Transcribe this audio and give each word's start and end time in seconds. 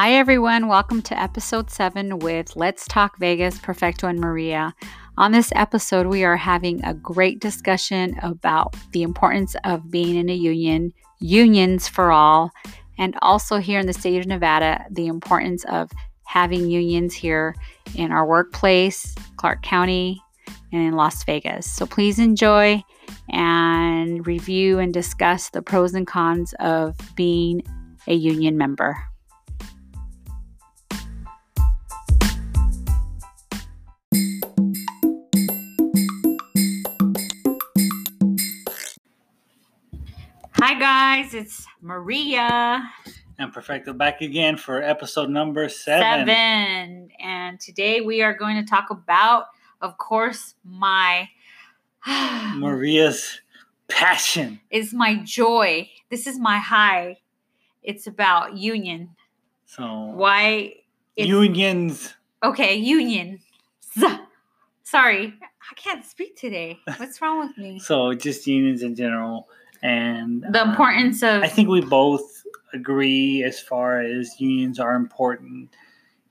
Hi, 0.00 0.12
everyone. 0.12 0.68
Welcome 0.68 1.02
to 1.02 1.20
episode 1.20 1.72
seven 1.72 2.20
with 2.20 2.54
Let's 2.54 2.86
Talk 2.86 3.18
Vegas, 3.18 3.58
Perfecto 3.58 4.06
and 4.06 4.20
Maria. 4.20 4.72
On 5.16 5.32
this 5.32 5.50
episode, 5.56 6.06
we 6.06 6.22
are 6.22 6.36
having 6.36 6.84
a 6.84 6.94
great 6.94 7.40
discussion 7.40 8.16
about 8.22 8.76
the 8.92 9.02
importance 9.02 9.56
of 9.64 9.90
being 9.90 10.14
in 10.14 10.28
a 10.28 10.34
union, 10.34 10.92
unions 11.18 11.88
for 11.88 12.12
all, 12.12 12.52
and 12.96 13.16
also 13.22 13.58
here 13.58 13.80
in 13.80 13.88
the 13.88 13.92
state 13.92 14.20
of 14.20 14.28
Nevada, 14.28 14.86
the 14.88 15.08
importance 15.08 15.64
of 15.64 15.90
having 16.22 16.70
unions 16.70 17.12
here 17.12 17.56
in 17.96 18.12
our 18.12 18.24
workplace, 18.24 19.16
Clark 19.36 19.64
County, 19.64 20.22
and 20.70 20.80
in 20.80 20.92
Las 20.92 21.24
Vegas. 21.24 21.68
So 21.68 21.86
please 21.86 22.20
enjoy 22.20 22.84
and 23.30 24.24
review 24.24 24.78
and 24.78 24.94
discuss 24.94 25.50
the 25.50 25.60
pros 25.60 25.92
and 25.94 26.06
cons 26.06 26.54
of 26.60 26.96
being 27.16 27.64
a 28.06 28.14
union 28.14 28.56
member. 28.56 28.96
Guys, 40.78 41.34
it's 41.34 41.66
Maria. 41.82 42.88
And 43.36 43.52
Perfecto 43.52 43.92
back 43.92 44.20
again 44.20 44.56
for 44.56 44.80
episode 44.80 45.28
number 45.28 45.68
seven. 45.68 46.28
Seven. 46.28 47.08
And 47.18 47.58
today 47.58 48.00
we 48.00 48.22
are 48.22 48.32
going 48.32 48.64
to 48.64 48.68
talk 48.68 48.90
about, 48.90 49.46
of 49.80 49.98
course, 49.98 50.54
my 50.64 51.30
Maria's 52.06 53.40
passion. 53.88 54.60
is 54.70 54.94
my 54.94 55.16
joy. 55.16 55.90
This 56.10 56.28
is 56.28 56.38
my 56.38 56.58
high. 56.58 57.18
It's 57.82 58.06
about 58.06 58.56
union. 58.56 59.16
So 59.66 60.12
Why? 60.14 60.74
It's, 61.16 61.28
unions. 61.28 62.14
okay, 62.44 62.76
union. 62.76 63.40
Sorry, 64.84 65.34
I 65.42 65.74
can't 65.74 66.04
speak 66.04 66.36
today. 66.36 66.78
What's 66.98 67.20
wrong 67.20 67.40
with 67.40 67.58
me? 67.58 67.80
So 67.80 68.14
just 68.14 68.46
unions 68.46 68.82
in 68.84 68.94
general, 68.94 69.48
and 69.82 70.42
The 70.50 70.62
um, 70.62 70.70
importance 70.70 71.22
of 71.22 71.42
I 71.42 71.48
think 71.48 71.68
we 71.68 71.80
both 71.80 72.42
agree 72.72 73.42
as 73.44 73.60
far 73.60 74.00
as 74.00 74.40
unions 74.40 74.78
are 74.78 74.94
important 74.94 75.70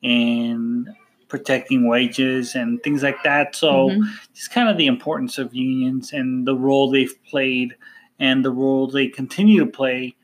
in 0.01 0.93
protecting 1.27 1.87
wages 1.87 2.55
and 2.55 2.81
things 2.83 3.03
like 3.03 3.21
that. 3.23 3.55
So 3.55 3.89
Mhm. 3.89 4.03
just 4.33 4.51
kind 4.51 4.69
of 4.69 4.77
the 4.77 4.85
importance 4.87 5.37
of 5.37 5.53
unions 5.53 6.13
and 6.13 6.47
the 6.47 6.55
role 6.55 6.89
they've 6.89 7.13
played 7.25 7.75
and 8.19 8.45
the 8.45 8.51
role 8.51 8.87
they 8.87 9.07
continue 9.07 9.59
to 9.59 9.65
play 9.65 10.15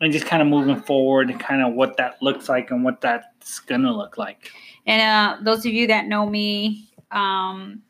and 0.00 0.12
just 0.12 0.26
kind 0.26 0.40
of 0.42 0.48
moving 0.48 0.76
forward 0.80 1.30
and 1.30 1.38
kind 1.40 1.62
of 1.62 1.74
what 1.74 1.96
that 1.96 2.20
looks 2.22 2.48
like 2.48 2.70
and 2.70 2.84
what 2.84 3.00
that's 3.00 3.58
gonna 3.60 3.92
look 3.92 4.16
like 4.18 4.50
And 4.86 5.02
uh, 5.02 5.36
those 5.42 5.66
of 5.66 5.72
you 5.72 5.86
that 5.88 6.06
know 6.06 6.26
me 6.26 6.88
um, 7.10 7.82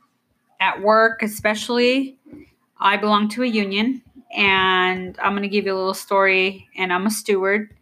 at 0.61 0.83
work, 0.83 1.23
especially, 1.23 2.19
I 2.81 2.97
belong 2.97 3.29
to 3.31 3.43
a 3.43 3.47
union, 3.47 4.03
and 4.31 5.19
I'm 5.21 5.33
going 5.33 5.43
to 5.43 5.49
give 5.49 5.67
you 5.67 5.75
a 5.75 5.77
little 5.77 5.95
story. 5.95 6.69
And 6.77 6.93
I'm 6.93 7.07
a 7.07 7.11
steward, 7.11 7.75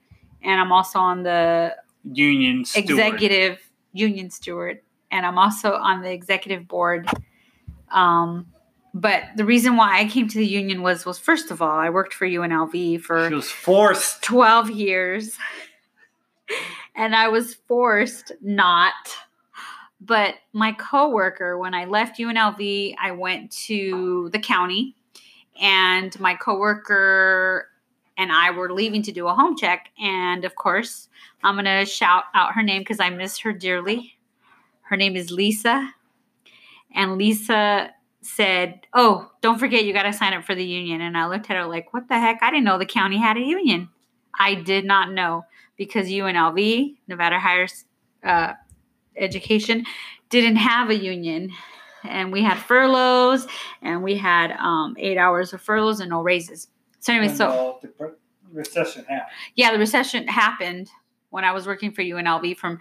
and 0.43 0.61
I'm 0.61 0.73
also 0.73 0.99
on 0.99 1.23
the 1.23 1.77
union 2.13 2.65
steward. 2.65 2.91
executive 2.91 3.59
union 3.93 4.31
steward, 4.31 4.81
and 5.11 5.27
I'm 5.27 5.39
also 5.39 5.73
on 5.75 6.03
the 6.03 6.13
executive 6.13 6.69
board. 6.69 7.09
Um, 7.91 8.47
but 8.97 9.25
the 9.37 9.45
reason 9.45 9.77
why 9.77 10.01
I 10.01 10.09
came 10.09 10.27
to 10.27 10.39
the 10.39 10.47
union 10.47 10.81
was 10.83 11.05
was 11.05 11.19
first 11.19 11.51
of 11.51 11.61
all, 11.61 11.79
I 11.79 11.91
worked 11.91 12.15
for 12.15 12.27
UNLV 12.27 13.03
for 13.03 13.29
she 13.29 13.35
was 13.35 13.51
forced 13.51 14.23
12 14.23 14.71
years 14.71 15.37
and 16.97 17.15
I 17.15 17.29
was 17.29 17.55
forced 17.55 18.33
not. 18.41 18.95
But 20.01 20.37
my 20.53 20.73
coworker, 20.73 21.59
when 21.59 21.75
I 21.75 21.85
left 21.85 22.19
UNLV, 22.19 22.95
I 22.99 23.11
went 23.13 23.51
to 23.67 24.31
the 24.33 24.39
county, 24.39 24.96
and 25.61 26.19
my 26.21 26.35
coworker 26.35 27.69
and 28.19 28.33
I 28.33 28.51
were 28.51 28.73
leaving 28.73 29.03
to 29.03 29.13
do 29.13 29.29
a 29.29 29.35
home 29.35 29.57
check. 29.57 29.91
And 30.01 30.45
of 30.45 30.55
course, 30.55 31.09
I'm 31.43 31.55
going 31.55 31.65
to 31.65 31.85
shout 31.85 32.25
out 32.35 32.55
her 32.55 32.63
name 32.63 32.81
because 32.83 33.01
I 33.01 33.11
miss 33.11 33.39
her 33.39 33.53
dearly. 33.53 34.17
Her 34.83 34.97
name 34.97 35.17
is 35.17 35.31
Lisa. 35.31 35.93
And 36.95 37.19
Lisa 37.19 37.91
said, 38.23 38.87
Oh, 38.95 39.31
don't 39.41 39.59
forget, 39.59 39.85
you 39.85 39.93
got 39.93 40.05
to 40.05 40.13
sign 40.13 40.33
up 40.33 40.45
for 40.45 40.55
the 40.55 40.65
union. 40.65 41.01
And 41.01 41.17
I 41.17 41.27
looked 41.27 41.51
at 41.51 41.57
her 41.57 41.67
like, 41.67 41.93
What 41.93 42.09
the 42.09 42.19
heck? 42.19 42.39
I 42.43 42.51
didn't 42.51 42.65
know 42.65 42.79
the 42.79 42.87
county 42.87 43.19
had 43.19 43.37
a 43.37 43.41
union. 43.41 43.89
I 44.39 44.55
did 44.55 44.85
not 44.85 45.13
know 45.13 45.45
because 45.77 46.09
UNLV, 46.09 46.97
Nevada 47.09 47.39
Higher 47.39 47.67
uh, 48.25 48.55
Education, 49.17 49.85
didn't 50.31 50.57
have 50.57 50.91
a 50.91 50.95
union. 50.95 51.51
And 52.09 52.33
we 52.33 52.43
had 52.43 52.59
furloughs 52.59 53.47
and 53.83 54.03
we 54.03 54.17
had 54.17 54.53
um, 54.53 54.97
eight 54.99 55.19
hours 55.19 55.53
of 55.53 55.61
furloughs 55.61 56.01
and 56.01 56.11
no 56.11 56.23
raises. 56.23 56.69
So, 57.01 57.13
anyway, 57.13 57.29
when 57.29 57.37
so 57.37 57.79
the, 57.83 57.89
the 57.99 58.15
recession 58.53 59.05
happened. 59.05 59.31
yeah, 59.55 59.73
the 59.73 59.79
recession 59.79 60.27
happened 60.29 60.91
when 61.31 61.45
I 61.45 61.53
was 61.53 61.67
working 61.67 61.93
for 61.93 62.03
UNLV 62.03 62.57
from 62.57 62.79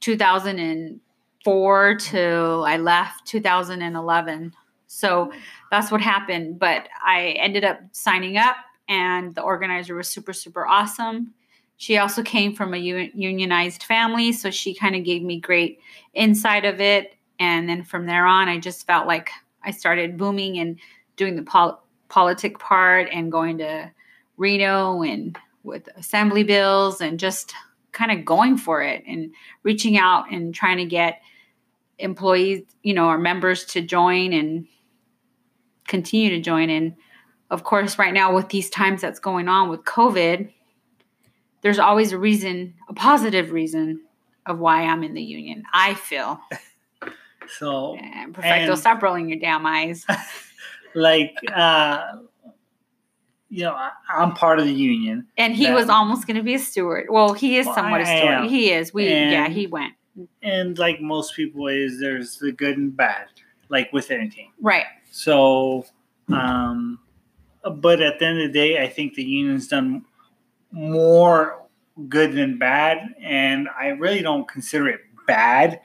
2004 0.00 1.94
till 1.96 2.64
I 2.64 2.76
left 2.76 3.26
2011. 3.26 4.54
So 4.86 5.30
that's 5.70 5.90
what 5.92 6.00
happened. 6.00 6.58
But 6.58 6.88
I 7.04 7.36
ended 7.38 7.64
up 7.64 7.80
signing 7.92 8.36
up, 8.38 8.56
and 8.88 9.34
the 9.34 9.42
organizer 9.42 9.94
was 9.94 10.08
super, 10.08 10.32
super 10.32 10.66
awesome. 10.66 11.34
She 11.76 11.98
also 11.98 12.22
came 12.24 12.56
from 12.56 12.74
a 12.74 12.78
unionized 12.78 13.84
family, 13.84 14.32
so 14.32 14.50
she 14.50 14.74
kind 14.74 14.96
of 14.96 15.04
gave 15.04 15.22
me 15.22 15.38
great 15.38 15.78
insight 16.12 16.64
of 16.64 16.80
it. 16.80 17.14
And 17.38 17.68
then 17.68 17.84
from 17.84 18.06
there 18.06 18.26
on, 18.26 18.48
I 18.48 18.58
just 18.58 18.86
felt 18.86 19.06
like 19.06 19.30
I 19.64 19.70
started 19.70 20.16
booming 20.16 20.58
and 20.58 20.78
doing 21.16 21.36
the 21.36 21.42
pol- 21.42 21.82
politic 22.08 22.58
part 22.58 23.08
and 23.12 23.30
going 23.30 23.58
to 23.58 23.90
Reno 24.36 25.02
and 25.02 25.36
with 25.62 25.88
assembly 25.96 26.44
bills 26.44 27.00
and 27.00 27.18
just 27.18 27.54
kind 27.92 28.10
of 28.10 28.24
going 28.24 28.56
for 28.56 28.82
it 28.82 29.02
and 29.06 29.32
reaching 29.62 29.98
out 29.98 30.30
and 30.32 30.54
trying 30.54 30.78
to 30.78 30.84
get 30.84 31.20
employees, 31.98 32.62
you 32.82 32.94
know, 32.94 33.06
our 33.06 33.18
members 33.18 33.64
to 33.64 33.82
join 33.82 34.32
and 34.32 34.66
continue 35.86 36.30
to 36.30 36.40
join. 36.40 36.70
And 36.70 36.94
of 37.50 37.64
course, 37.64 37.98
right 37.98 38.14
now 38.14 38.34
with 38.34 38.48
these 38.50 38.70
times 38.70 39.00
that's 39.00 39.18
going 39.18 39.48
on 39.48 39.68
with 39.68 39.84
COVID, 39.84 40.52
there's 41.62 41.78
always 41.78 42.12
a 42.12 42.18
reason, 42.18 42.74
a 42.88 42.94
positive 42.94 43.50
reason 43.50 44.02
of 44.46 44.58
why 44.58 44.84
I'm 44.84 45.02
in 45.02 45.14
the 45.14 45.22
union. 45.22 45.64
I 45.72 45.94
feel. 45.94 46.40
So 47.58 47.96
And 47.96 48.34
Perfecto, 48.34 48.72
And- 48.72 48.78
stop 48.80 49.02
rolling 49.02 49.28
your 49.28 49.38
damn 49.38 49.64
eyes. 49.66 50.04
like 50.94 51.34
uh 51.54 52.02
you 53.50 53.62
know 53.62 53.72
I, 53.72 53.90
i'm 54.14 54.32
part 54.32 54.58
of 54.58 54.64
the 54.64 54.72
union 54.72 55.26
And 55.36 55.54
he 55.54 55.66
That- 55.66 55.74
was 55.74 55.88
almost 55.88 56.26
going 56.26 56.36
to 56.38 56.42
be 56.42 56.54
a 56.54 56.58
steward. 56.58 57.06
Well, 57.10 57.32
he 57.34 57.56
is 57.58 57.66
Well, 57.66 57.74
somewhat 57.76 58.00
a 58.00 58.08
I 58.08 58.18
steward. 58.18 58.34
am. 58.34 58.48
He 58.48 58.70
is. 58.72 58.92
We 58.94 59.06
yeah, 59.08 59.48
he 59.48 59.66
went. 59.66 59.94
and 60.42 60.76
like 60.78 61.00
most 61.00 61.34
people 61.36 61.68
is 61.68 62.00
there's 62.00 62.38
the 62.38 62.52
good 62.52 62.76
and 62.76 62.96
bad 62.96 63.26
like 63.68 63.92
with 63.92 64.10
anything 64.10 64.50
Right. 64.60 64.86
so 65.10 65.84
um 66.28 66.98
but 67.76 68.00
at 68.00 68.18
the 68.18 68.26
end 68.26 68.40
of 68.40 68.46
the 68.52 68.52
day 68.58 68.82
i 68.82 68.88
think 68.88 69.14
the 69.14 69.22
union's 69.24 69.68
done 69.68 70.04
more 70.72 71.62
good 72.08 72.32
than 72.32 72.58
bad 72.58 72.98
and 73.22 73.68
i 73.78 73.88
really 73.88 74.22
don't 74.22 74.48
consider 74.48 74.88
it 74.88 75.00
bad 75.26 75.80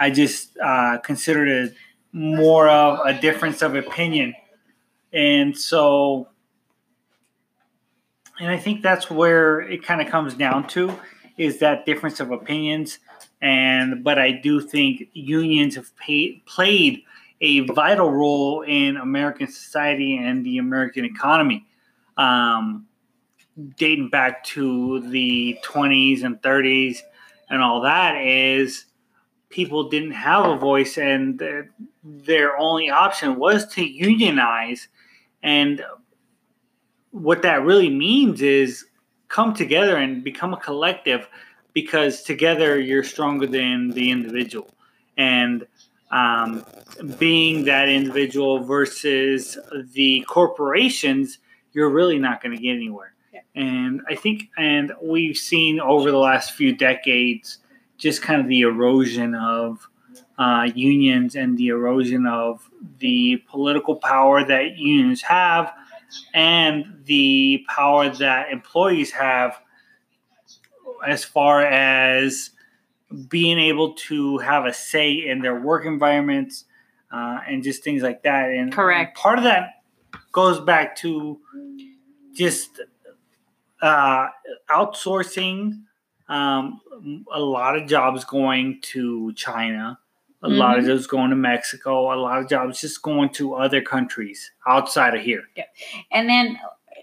i 0.00 0.10
just 0.10 0.58
uh 0.58 0.98
consider 0.98 1.46
it 1.46 1.74
more 2.12 2.68
of 2.68 3.00
a 3.04 3.18
difference 3.20 3.62
of 3.62 3.74
opinion. 3.74 4.34
And 5.12 5.56
so 5.56 6.28
and 8.38 8.48
i 8.50 8.56
think 8.56 8.82
that's 8.82 9.10
where 9.10 9.60
it 9.60 9.84
kind 9.84 10.00
of 10.00 10.08
comes 10.08 10.34
down 10.34 10.66
to 10.68 10.98
is 11.36 11.58
that 11.60 11.86
difference 11.86 12.20
of 12.20 12.30
opinions. 12.30 12.98
And 13.42 14.04
but 14.04 14.18
i 14.18 14.32
do 14.32 14.60
think 14.60 15.08
unions 15.12 15.76
have 15.76 15.96
paid, 15.96 16.44
played 16.46 17.02
a 17.40 17.60
vital 17.60 18.10
role 18.10 18.62
in 18.62 18.96
american 18.96 19.48
society 19.48 20.16
and 20.16 20.44
the 20.44 20.58
american 20.58 21.04
economy. 21.04 21.66
Um, 22.16 22.86
dating 23.76 24.08
back 24.10 24.44
to 24.44 25.00
the 25.10 25.58
20s 25.64 26.22
and 26.22 26.40
30s 26.40 26.98
and 27.48 27.62
all 27.62 27.82
that 27.82 28.16
is 28.24 28.84
people 29.50 29.88
didn't 29.88 30.12
have 30.12 30.46
a 30.46 30.56
voice 30.56 30.96
and 30.96 31.38
their, 31.38 31.70
their 32.02 32.56
only 32.56 32.88
option 32.88 33.36
was 33.36 33.66
to 33.74 33.84
unionize. 33.84 34.88
And 35.42 35.84
what 37.10 37.42
that 37.42 37.62
really 37.62 37.90
means 37.90 38.42
is 38.42 38.86
come 39.28 39.54
together 39.54 39.96
and 39.96 40.24
become 40.24 40.54
a 40.54 40.56
collective 40.56 41.28
because 41.72 42.22
together 42.22 42.78
you're 42.80 43.04
stronger 43.04 43.46
than 43.46 43.90
the 43.90 44.10
individual. 44.10 44.70
And 45.16 45.66
um, 46.10 46.64
being 47.18 47.64
that 47.64 47.88
individual 47.88 48.64
versus 48.64 49.58
the 49.92 50.24
corporations 50.28 51.38
you're 51.72 51.90
really 51.90 52.18
not 52.18 52.42
going 52.42 52.56
to 52.56 52.62
get 52.62 52.74
anywhere. 52.74 53.14
And 53.54 54.00
I 54.08 54.14
think, 54.14 54.50
and 54.56 54.92
we've 55.02 55.36
seen 55.36 55.80
over 55.80 56.10
the 56.10 56.18
last 56.18 56.52
few 56.52 56.74
decades, 56.74 57.58
just 58.00 58.22
kind 58.22 58.40
of 58.40 58.48
the 58.48 58.62
erosion 58.62 59.34
of 59.34 59.88
uh, 60.38 60.68
unions 60.74 61.36
and 61.36 61.58
the 61.58 61.68
erosion 61.68 62.26
of 62.26 62.68
the 62.98 63.42
political 63.48 63.96
power 63.96 64.44
that 64.44 64.76
unions 64.76 65.22
have 65.22 65.72
and 66.34 67.02
the 67.04 67.64
power 67.68 68.08
that 68.08 68.50
employees 68.50 69.12
have 69.12 69.60
as 71.06 71.24
far 71.24 71.62
as 71.62 72.50
being 73.28 73.58
able 73.58 73.94
to 73.94 74.38
have 74.38 74.64
a 74.64 74.72
say 74.72 75.12
in 75.12 75.40
their 75.40 75.60
work 75.60 75.84
environments 75.84 76.64
uh, 77.12 77.40
and 77.46 77.62
just 77.62 77.82
things 77.82 78.02
like 78.02 78.22
that. 78.22 78.50
And 78.50 78.72
Correct. 78.72 79.16
part 79.16 79.38
of 79.38 79.44
that 79.44 79.82
goes 80.32 80.60
back 80.60 80.96
to 80.96 81.38
just 82.32 82.80
uh, 83.82 84.28
outsourcing 84.70 85.82
um, 86.30 86.80
a 87.32 87.40
lot 87.40 87.76
of 87.76 87.88
jobs 87.88 88.24
going 88.24 88.80
to 88.82 89.32
China, 89.34 89.98
a 90.42 90.48
lot 90.48 90.78
of 90.78 90.86
jobs 90.86 91.06
going 91.06 91.30
to 91.30 91.36
Mexico, 91.36 92.14
a 92.14 92.16
lot 92.16 92.38
of 92.38 92.48
jobs 92.48 92.80
just 92.80 93.02
going 93.02 93.30
to 93.30 93.54
other 93.54 93.82
countries 93.82 94.52
outside 94.66 95.14
of 95.14 95.22
here. 95.22 95.42
And 96.12 96.28
then, 96.28 96.58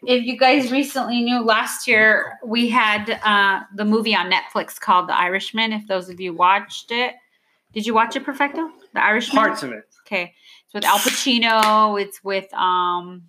if 0.06 0.24
you 0.24 0.38
guys 0.38 0.71
recently 0.71 1.21
knew, 1.21 1.44
last 1.44 1.88
year 1.88 2.39
we 2.45 2.69
had 2.69 3.19
uh, 3.24 3.63
the 3.75 3.85
movie 3.85 4.15
on 4.15 4.31
Netflix 4.31 4.79
called 4.79 5.09
The 5.09 5.19
Irishman. 5.19 5.73
If 5.73 5.88
those 5.88 6.09
of 6.09 6.21
you 6.21 6.33
watched 6.33 6.91
it, 6.91 7.15
did 7.73 7.85
you 7.85 7.94
watch 7.94 8.15
it, 8.15 8.23
Perfecto? 8.23 8.69
The 8.94 9.03
Irishman. 9.03 9.44
Parts 9.44 9.62
of 9.62 9.73
it. 9.73 9.83
Okay, 10.06 10.33
it's 10.63 10.73
with 10.73 10.85
Al 10.85 11.00
Pacino. 11.00 12.01
It's 12.01 12.23
with 12.23 12.51
um, 12.53 13.23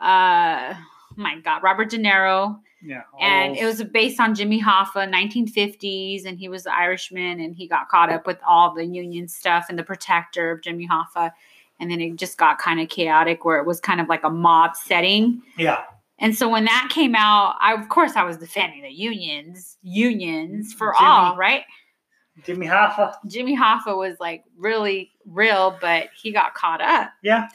uh, 0.00 0.74
my 1.16 1.40
God, 1.42 1.62
Robert 1.64 1.90
De 1.90 1.98
Niro, 1.98 2.60
Yeah. 2.82 3.02
and 3.20 3.56
it 3.56 3.64
was 3.64 3.82
based 3.82 4.20
on 4.20 4.34
Jimmy 4.34 4.62
Hoffa, 4.62 5.12
1950s, 5.12 6.24
and 6.24 6.38
he 6.38 6.48
was 6.48 6.64
the 6.64 6.74
Irishman, 6.74 7.40
and 7.40 7.56
he 7.56 7.66
got 7.66 7.88
caught 7.88 8.10
up 8.10 8.26
with 8.26 8.38
all 8.46 8.72
the 8.74 8.84
union 8.86 9.26
stuff 9.28 9.66
and 9.68 9.78
the 9.78 9.82
protector 9.82 10.52
of 10.52 10.62
Jimmy 10.62 10.88
Hoffa, 10.88 11.32
and 11.80 11.90
then 11.90 12.00
it 12.00 12.16
just 12.16 12.38
got 12.38 12.58
kind 12.58 12.80
of 12.80 12.88
chaotic 12.88 13.44
where 13.44 13.58
it 13.58 13.66
was 13.66 13.80
kind 13.80 14.00
of 14.00 14.08
like 14.08 14.24
a 14.24 14.30
mob 14.30 14.76
setting. 14.76 15.42
yeah. 15.56 15.82
And 16.20 16.36
so 16.36 16.48
when 16.48 16.64
that 16.64 16.88
came 16.92 17.14
out, 17.14 17.54
I 17.60 17.74
of 17.74 17.88
course 17.88 18.16
I 18.16 18.24
was 18.24 18.36
defending 18.38 18.82
the 18.82 18.90
unions, 18.90 19.76
unions 19.82 20.72
for 20.72 20.92
Jimmy. 20.98 21.08
all, 21.08 21.36
right? 21.36 21.62
Jimmy 22.44 22.66
Hoffa. 22.66 23.14
Jimmy 23.28 23.56
Hoffa 23.56 23.96
was 23.96 24.16
like 24.18 24.44
really 24.56 25.12
real, 25.26 25.76
but 25.80 26.08
he 26.20 26.32
got 26.32 26.54
caught 26.54 26.80
up. 26.80 27.10
Yeah. 27.22 27.48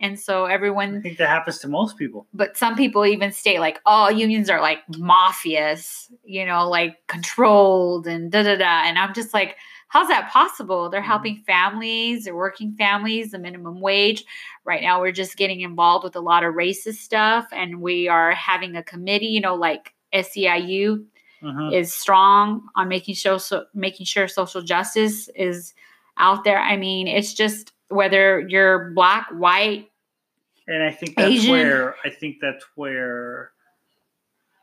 And 0.00 0.18
so 0.18 0.46
everyone 0.46 0.96
I 0.96 1.00
think 1.00 1.18
that 1.18 1.28
happens 1.28 1.58
to 1.58 1.68
most 1.68 1.96
people. 1.98 2.26
but 2.32 2.56
some 2.56 2.74
people 2.76 3.04
even 3.06 3.32
state 3.32 3.60
like, 3.60 3.80
oh, 3.86 4.08
unions 4.08 4.48
are 4.50 4.60
like 4.60 4.78
mafias, 4.92 6.10
you 6.24 6.44
know, 6.46 6.68
like 6.68 6.96
controlled 7.06 8.06
and 8.06 8.30
da 8.32 8.42
da 8.42 8.56
da. 8.56 8.82
And 8.84 8.98
I'm 8.98 9.12
just 9.14 9.34
like, 9.34 9.56
how's 9.88 10.08
that 10.08 10.30
possible? 10.30 10.88
They're 10.88 11.00
Mhm. 11.02 11.04
helping 11.04 11.36
families, 11.46 12.24
they're 12.24 12.36
working 12.36 12.72
families, 12.76 13.30
the 13.32 13.38
minimum 13.38 13.80
wage. 13.80 14.24
Right 14.64 14.82
now, 14.82 15.00
we're 15.00 15.12
just 15.12 15.36
getting 15.36 15.60
involved 15.60 16.04
with 16.04 16.16
a 16.16 16.20
lot 16.20 16.44
of 16.44 16.54
racist 16.54 16.96
stuff, 16.98 17.46
and 17.52 17.80
we 17.80 18.08
are 18.08 18.32
having 18.32 18.76
a 18.76 18.82
committee, 18.82 19.26
you 19.26 19.40
know, 19.40 19.54
like 19.54 19.92
SEIU 20.12 21.04
Mhm. 21.42 21.72
is 21.72 21.92
strong 21.94 22.62
on 22.76 22.88
making 22.88 23.14
sure 23.14 23.38
so, 23.38 23.64
making 23.74 24.06
sure 24.06 24.28
social 24.28 24.62
justice 24.62 25.28
is 25.34 25.74
out 26.18 26.44
there. 26.44 26.58
I 26.58 26.76
mean, 26.76 27.06
it's 27.08 27.32
just 27.34 27.72
whether 27.88 28.40
you're 28.48 28.90
black, 28.92 29.26
white, 29.32 29.89
And 30.70 30.84
I 30.84 30.92
think 30.92 31.16
that's 31.16 31.32
Asian. 31.32 31.50
where 31.50 31.96
I 32.04 32.10
think 32.10 32.36
that's 32.40 32.64
where 32.76 33.50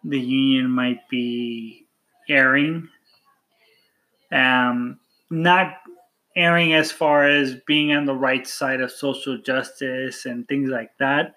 the 0.06 0.18
union 0.18 0.70
might 0.70 1.08
be 1.10 1.86
erring. 2.30 2.88
Um, 4.32 5.00
not 5.30 5.74
erring 6.34 6.74
as 6.74 6.94
far 6.94 7.28
as 7.28 7.56
being 7.68 7.92
on 7.92 8.06
the 8.06 8.16
right 8.16 8.48
side 8.48 8.80
of 8.80 8.90
social 8.90 9.38
justice 9.38 10.26
and 10.26 10.48
things 10.48 10.70
like 10.70 10.92
that. 11.00 11.36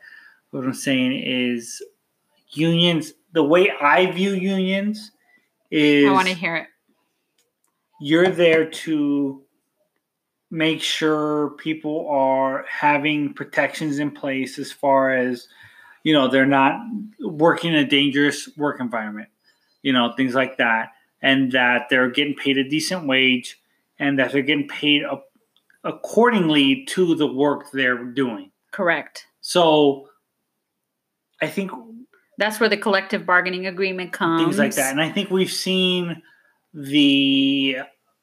What 0.52 0.62
I'm 0.62 0.72
saying 0.72 1.20
is 1.20 1.82
unions. 2.52 3.12
The 3.32 3.42
way 3.42 3.72
I 3.72 4.12
view 4.12 4.34
unions 4.34 5.10
is 5.72 6.08
I 6.08 6.12
want 6.12 6.28
to 6.28 6.34
hear 6.34 6.54
it. 6.54 6.68
you're 8.00 8.28
there 8.28 8.70
to 8.70 9.42
make 10.50 10.82
sure 10.82 11.50
people 11.58 12.08
are 12.10 12.64
having 12.68 13.32
protections 13.34 13.98
in 13.98 14.10
place 14.10 14.58
as 14.58 14.72
far 14.72 15.12
as 15.14 15.46
you 16.02 16.12
know 16.12 16.28
they're 16.28 16.46
not 16.46 16.74
working 17.20 17.72
in 17.72 17.78
a 17.78 17.86
dangerous 17.86 18.48
work 18.56 18.80
environment 18.80 19.28
you 19.82 19.92
know 19.92 20.12
things 20.16 20.34
like 20.34 20.56
that 20.56 20.88
and 21.22 21.52
that 21.52 21.82
they're 21.90 22.10
getting 22.10 22.34
paid 22.34 22.58
a 22.58 22.68
decent 22.68 23.06
wage 23.06 23.60
and 23.98 24.18
that 24.18 24.32
they're 24.32 24.42
getting 24.42 24.66
paid 24.66 25.02
a- 25.02 25.20
accordingly 25.84 26.84
to 26.86 27.14
the 27.14 27.26
work 27.26 27.70
they're 27.72 28.04
doing 28.04 28.50
Correct. 28.72 29.26
so 29.40 30.08
i 31.40 31.46
think 31.46 31.70
That's 32.38 32.58
where 32.58 32.68
the 32.68 32.76
collective 32.76 33.24
bargaining 33.26 33.66
agreement 33.66 34.12
comes. 34.12 34.42
things 34.42 34.58
like 34.58 34.74
that. 34.76 34.90
And 34.92 35.00
I 35.00 35.10
think 35.10 35.30
we've 35.30 35.52
seen 35.52 36.22
the 36.72 37.76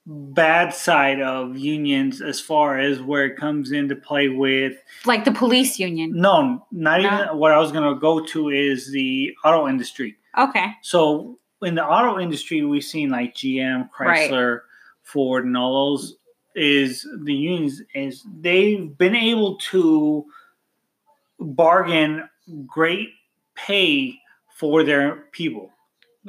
bad 0.09 0.73
side 0.73 1.21
of 1.21 1.57
unions 1.57 2.21
as 2.21 2.39
far 2.39 2.79
as 2.79 3.01
where 3.01 3.25
it 3.25 3.35
comes 3.35 3.71
into 3.73 3.93
play 3.95 4.29
with 4.29 4.73
like 5.05 5.25
the 5.25 5.31
police 5.33 5.77
union. 5.77 6.11
no, 6.15 6.65
not 6.71 7.01
No. 7.01 7.07
even 7.23 7.37
what 7.37 7.51
I 7.51 7.57
was 7.59 7.73
going 7.73 7.93
to 7.93 7.99
go 7.99 8.23
to 8.27 8.47
is 8.49 8.89
the 8.91 9.35
auto 9.43 9.67
industry. 9.67 10.15
Okay. 10.37 10.67
So 10.81 11.37
in 11.61 11.75
the 11.75 11.83
auto 11.85 12.19
industry, 12.19 12.63
we've 12.63 12.83
seen 12.85 13.09
like 13.09 13.35
GM, 13.35 13.89
Right. 13.99 14.29
Chrysler, 14.31 14.61
Ford, 15.03 15.45
and 15.45 15.57
all 15.57 15.91
those. 15.97 16.15
Is 16.55 17.05
the 17.23 17.33
unions 17.35 17.83
is 17.93 18.25
they've 18.41 18.97
been 18.97 19.15
able 19.15 19.57
to 19.71 20.25
bargain 21.39 22.27
great 22.65 23.09
pay 23.55 24.15
for 24.55 24.83
their 24.83 25.25
people 25.31 25.69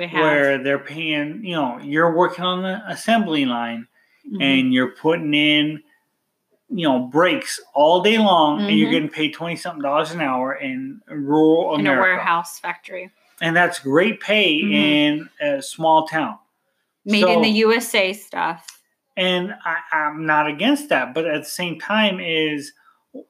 Have. 0.06 0.21
where 0.21 0.59
they're 0.62 0.79
paying, 0.79 1.45
you 1.45 1.55
know, 1.55 1.79
you're 1.83 2.15
working 2.15 2.45
on 2.45 2.62
the 2.62 2.81
assembly 2.87 3.45
line 3.45 3.87
Mhm. 4.27 4.43
and 4.43 4.73
you're 4.75 4.93
putting 4.93 5.35
in, 5.35 5.83
you 6.69 6.87
know, 6.89 7.00
breaks 7.00 7.61
all 7.75 8.00
day 8.03 8.19
long 8.19 8.61
and 8.61 8.79
you're 8.79 8.89
Mhm. 8.89 8.93
getting 8.93 9.09
paid 9.09 9.33
20 9.35 9.56
something 9.56 9.83
dollars 9.83 10.11
an 10.12 10.21
hour 10.21 10.55
in 10.55 11.00
rural 11.09 11.75
in 11.75 11.81
America. 11.81 11.99
a 11.99 12.02
warehouse 12.02 12.59
factory. 12.59 13.11
And 13.40 13.57
that's 13.57 13.78
great 13.78 14.21
pay 14.21 14.61
Mhm. 14.61 14.73
in 14.73 15.28
a 15.40 15.62
small 15.62 16.07
town. 16.07 16.38
Made 17.05 17.25
in 17.28 17.40
the 17.43 17.49
USA 17.49 18.12
stuff. 18.12 18.67
And 19.17 19.55
I, 19.64 19.78
I'm 19.93 20.26
not 20.26 20.47
against 20.47 20.90
that, 20.90 21.14
but 21.14 21.26
at 21.26 21.43
the 21.43 21.49
same 21.49 21.78
time, 21.81 22.21
is 22.21 22.73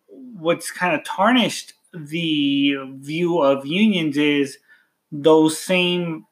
what's 0.08 0.70
kind 0.70 0.94
of 0.94 1.04
tarnished 1.04 1.72
the 1.94 2.76
view 2.96 3.38
of 3.38 3.64
unions 3.64 4.16
is 4.18 4.58
those 5.10 5.58
same 5.58 6.26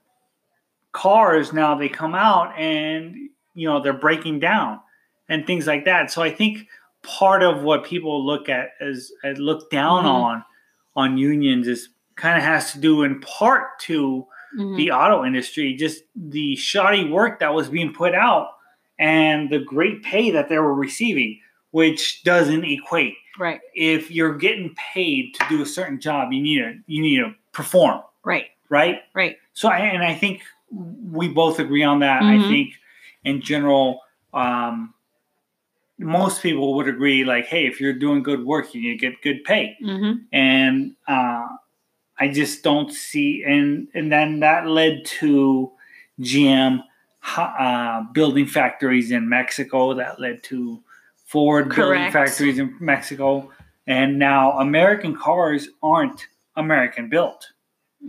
cars 0.96 1.52
now 1.52 1.74
they 1.74 1.88
come 1.90 2.14
out 2.14 2.58
and 2.58 3.14
you 3.54 3.68
know 3.68 3.80
they're 3.82 3.92
breaking 4.08 4.40
down 4.40 4.80
and 5.28 5.46
things 5.46 5.66
like 5.66 5.84
that. 5.84 6.10
So 6.10 6.22
I 6.22 6.30
think 6.30 6.66
part 7.02 7.42
of 7.42 7.62
what 7.62 7.84
people 7.84 8.24
look 8.24 8.48
at 8.48 8.70
as, 8.80 9.12
as 9.22 9.38
look 9.38 9.70
down 9.70 10.04
Mhm. 10.04 10.14
on 10.22 10.44
on 10.96 11.18
unions 11.18 11.68
is 11.68 11.90
kind 12.16 12.38
of 12.38 12.42
has 12.44 12.72
to 12.72 12.78
do 12.80 13.02
in 13.02 13.20
part 13.20 13.78
to 13.80 14.26
Mhm. 14.58 14.76
the 14.78 14.90
auto 14.90 15.24
industry, 15.24 15.74
just 15.74 16.02
the 16.16 16.56
shoddy 16.56 17.04
work 17.10 17.40
that 17.40 17.52
was 17.52 17.68
being 17.68 17.92
put 17.92 18.14
out 18.14 18.48
and 18.98 19.50
the 19.50 19.58
great 19.58 20.02
pay 20.02 20.30
that 20.30 20.48
they 20.48 20.58
were 20.58 20.72
receiving, 20.74 21.38
which 21.72 22.22
doesn't 22.24 22.64
equate. 22.64 23.14
Right. 23.38 23.60
If 23.74 24.10
you're 24.10 24.34
getting 24.38 24.74
paid 24.94 25.34
to 25.34 25.44
do 25.50 25.60
a 25.60 25.66
certain 25.66 26.00
job, 26.00 26.32
you 26.32 26.40
need 26.42 26.58
to 26.60 26.78
you 26.86 27.02
need 27.02 27.18
to 27.18 27.34
perform, 27.52 28.00
Right. 28.24 28.46
right? 28.70 29.02
Right. 29.14 29.36
So, 29.52 29.68
I, 29.68 29.78
and 29.80 30.02
I 30.02 30.14
think 30.14 30.40
we 31.12 31.28
both 31.28 31.58
agree 31.58 31.82
on 31.82 32.00
that. 32.00 32.22
I 32.24 32.38
Mhm. 32.38 32.48
think 32.48 32.74
in 33.24 33.40
general, 33.40 34.02
um, 34.34 34.94
most 35.98 36.42
people 36.42 36.74
would 36.74 36.88
agree, 36.88 37.24
like, 37.24 37.46
hey, 37.46 37.66
if 37.66 37.80
you're 37.80 37.94
doing 37.94 38.22
good 38.22 38.44
work, 38.44 38.74
you 38.74 38.96
get 38.98 39.20
good 39.22 39.42
pay 39.44 39.76
hmm 39.80 40.12
and 40.32 40.94
uh, 41.08 41.46
I 42.18 42.28
just 42.28 42.62
don't 42.62 42.92
see 42.92 43.44
and 43.44 43.88
and 43.94 44.10
then 44.10 44.40
that 44.40 44.66
led 44.66 45.04
to 45.20 45.72
GM 46.20 46.82
uh, 47.36 48.02
building 48.12 48.46
factories 48.46 49.10
in 49.10 49.28
Mexico. 49.28 49.94
That 49.94 50.20
led 50.20 50.42
to 50.44 50.82
Ford 51.26 51.74
building 51.74 52.10
factories 52.10 52.58
in 52.58 52.76
Mexico, 52.80 53.50
and 53.86 54.18
now 54.18 54.58
American 54.58 55.14
cars 55.14 55.68
aren't 55.82 56.26
American 56.56 57.08
built. 57.08 57.46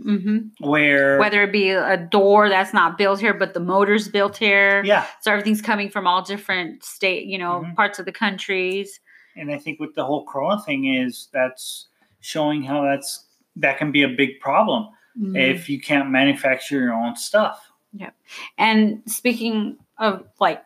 Hmm 0.02 0.38
Where 0.60 1.18
Whether 1.18 1.42
it 1.44 1.52
be 1.52 1.70
a 1.70 1.96
door 1.96 2.48
that's 2.48 2.72
not 2.74 2.98
built 2.98 3.20
here, 3.20 3.34
but 3.34 3.54
the 3.54 3.60
motor's 3.60 4.08
built 4.08 4.36
here. 4.36 4.82
yeah, 4.84 5.06
So 5.20 5.30
everything's 5.32 5.62
coming 5.62 5.88
from 5.90 6.06
all 6.06 6.22
different 6.22 6.84
state, 6.84 7.26
you 7.26 7.38
know, 7.38 7.64
Mhm. 7.66 7.74
parts 7.74 7.98
of 7.98 8.04
the 8.04 8.12
countries. 8.12 9.00
and 9.36 9.52
I 9.52 9.58
think 9.58 9.78
with 9.78 9.94
the 9.94 10.04
whole 10.04 10.24
Corona 10.26 10.60
thing 10.60 10.86
is 10.86 11.28
that's 11.32 11.86
showing 12.20 12.62
how 12.64 12.82
that's 12.82 13.24
that 13.56 13.78
can 13.78 13.92
be 13.92 14.02
a 14.02 14.08
big 14.08 14.40
problem. 14.40 14.88
Mhm. 15.18 15.36
if 15.36 15.68
you 15.68 15.80
can't 15.80 16.10
manufacture 16.10 16.78
your 16.80 16.92
own 16.94 17.16
stuff. 17.16 17.70
Yep. 17.92 18.14
And 18.56 19.02
speaking 19.06 19.78
of 19.98 20.28
like 20.40 20.62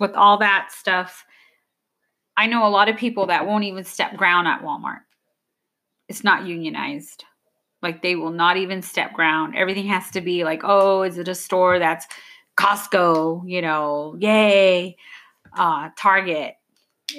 with 0.00 0.14
all 0.14 0.38
that 0.38 0.72
stuff, 0.72 1.24
I 2.36 2.46
know 2.48 2.66
a 2.66 2.70
lot 2.70 2.88
of 2.88 2.96
people 2.96 3.26
that 3.26 3.46
won't 3.46 3.64
even 3.64 3.84
step 3.84 4.16
ground 4.16 4.48
at 4.48 4.62
Walmart. 4.62 5.02
It's 6.08 6.24
not 6.24 6.44
unionized. 6.46 7.24
Like 7.84 8.02
they 8.02 8.16
will 8.16 8.30
not 8.30 8.56
even 8.56 8.80
step 8.82 9.12
ground. 9.12 9.54
Everything 9.54 9.86
has 9.86 10.10
to 10.12 10.22
be 10.22 10.42
like, 10.42 10.62
oh, 10.64 11.02
is 11.02 11.18
it 11.18 11.28
a 11.28 11.34
store 11.34 11.78
that's 11.78 12.06
Costco, 12.56 13.42
you 13.46 13.60
know, 13.60 14.16
yay, 14.18 14.96
uh, 15.56 15.90
Target, 15.98 16.54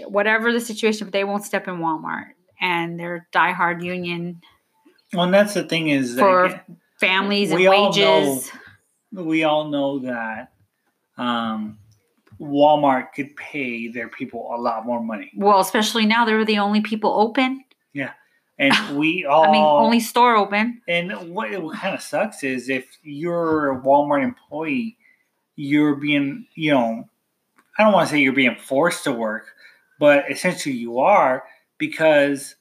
whatever 0.08 0.52
the 0.52 0.60
situation, 0.60 1.06
but 1.06 1.14
they 1.14 1.24
won't 1.24 1.46
step 1.46 1.68
in 1.68 1.76
Walmart. 1.76 2.30
And 2.60 3.00
they're 3.00 3.28
diehard 3.32 3.84
union 3.84 4.42
Well, 5.14 5.26
and 5.26 5.34
that's 5.34 5.54
the 5.54 5.64
thing 5.64 5.90
is 5.90 6.16
that 6.16 6.22
For- 6.22 6.46
again, 6.46 6.62
families 7.00 7.52
and 7.52 7.60
We 7.60 7.68
all 7.68 7.92
wages. 7.92 8.52
we 9.12 9.44
all 9.44 9.70
know 9.70 10.00
that 10.00 10.52
um, 11.18 11.78
Walmart 12.42 13.14
could 13.14 13.36
pay 13.36 13.88
their 13.90 14.10
people 14.10 14.50
a 14.54 14.58
lot 14.58 14.86
more 14.86 15.02
money, 15.04 15.32
Well, 15.36 15.60
especially 15.60 16.06
now 16.08 16.26
they're 16.26 16.44
the 16.44 16.58
only 16.58 16.82
people 16.82 17.14
open. 17.14 17.64
And 18.58 18.74
we 18.98 19.26
all. 19.26 19.44
I 19.46 19.52
mean, 19.52 19.64
only 19.64 20.00
store 20.00 20.36
open. 20.36 20.82
And 20.88 21.12
what, 21.34 21.52
what 21.62 21.78
kind 21.78 21.96
of 21.96 22.02
sucks 22.02 22.44
is 22.44 22.70
if 22.70 22.86
you're 23.04 23.72
a 23.72 23.82
Walmart 23.82 24.24
employee, 24.24 24.98
you're 25.56 25.96
being, 25.96 26.48
you 26.56 26.72
know, 26.72 27.10
I 27.78 27.84
don't 27.84 27.94
want 27.94 28.08
to 28.08 28.14
say 28.16 28.22
you're 28.22 28.34
being 28.34 28.56
forced 28.56 29.04
to 29.06 29.12
work, 29.12 29.48
but 30.00 30.30
essentially 30.32 30.76
you 30.76 31.00
are 31.00 31.44
because 31.78 32.56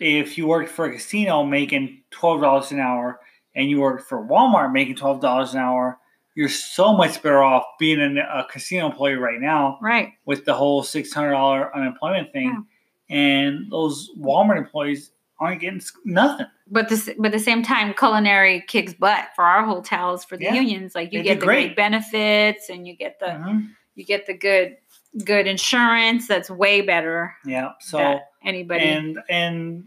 if 0.00 0.36
you 0.38 0.46
work 0.46 0.68
for 0.68 0.84
a 0.86 0.92
casino 0.92 1.44
making 1.44 2.02
twelve 2.10 2.40
dollars 2.40 2.70
an 2.72 2.80
hour 2.80 3.20
and 3.54 3.68
you 3.70 3.80
work 3.80 4.06
for 4.06 4.24
Walmart 4.24 4.72
making 4.72 4.96
twelve 4.96 5.20
dollars 5.20 5.52
an 5.54 5.60
hour, 5.60 5.98
you're 6.36 6.48
so 6.48 6.96
much 6.96 7.20
better 7.22 7.42
off 7.42 7.64
being 7.80 8.00
an, 8.00 8.18
a 8.18 8.44
casino 8.50 8.86
employee 8.86 9.14
right 9.14 9.40
now 9.40 9.78
Right. 9.82 10.12
with 10.24 10.44
the 10.44 10.54
whole 10.54 10.82
six 10.84 11.12
hundred 11.12 11.32
dollar 11.32 11.74
unemployment 11.76 12.32
thing, 12.32 12.64
and 13.10 13.70
those 13.70 14.10
Walmart 14.18 14.58
employees 14.58 15.10
aren't 15.40 15.60
getting 15.60 15.80
nothing. 16.04 16.46
But 16.70 16.88
this, 16.88 17.08
but 17.16 17.26
at 17.26 17.32
the 17.32 17.38
same 17.38 17.62
time, 17.62 17.94
culinary 17.94 18.62
kicks 18.66 18.92
butt 18.94 19.28
for 19.36 19.44
our 19.44 19.64
hotels 19.64 20.24
for 20.24 20.36
the 20.36 20.44
Yeah. 20.44 20.54
unions. 20.54 20.94
Like 20.94 21.12
you 21.12 21.20
They 21.20 21.24
get 21.24 21.40
the 21.40 21.46
great. 21.46 21.66
great 21.68 21.76
benefits 21.76 22.68
and 22.68 22.86
you 22.86 22.94
get 22.96 23.18
the 23.20 23.26
Mhm. 23.26 23.70
you 23.94 24.04
get 24.04 24.26
the 24.26 24.34
good 24.34 24.76
good 25.24 25.46
insurance. 25.46 26.26
That's 26.28 26.50
way 26.50 26.80
better. 26.82 27.34
Yeah. 27.44 27.72
So 27.80 28.20
anybody 28.44 28.84
and 28.84 29.18
and 29.30 29.84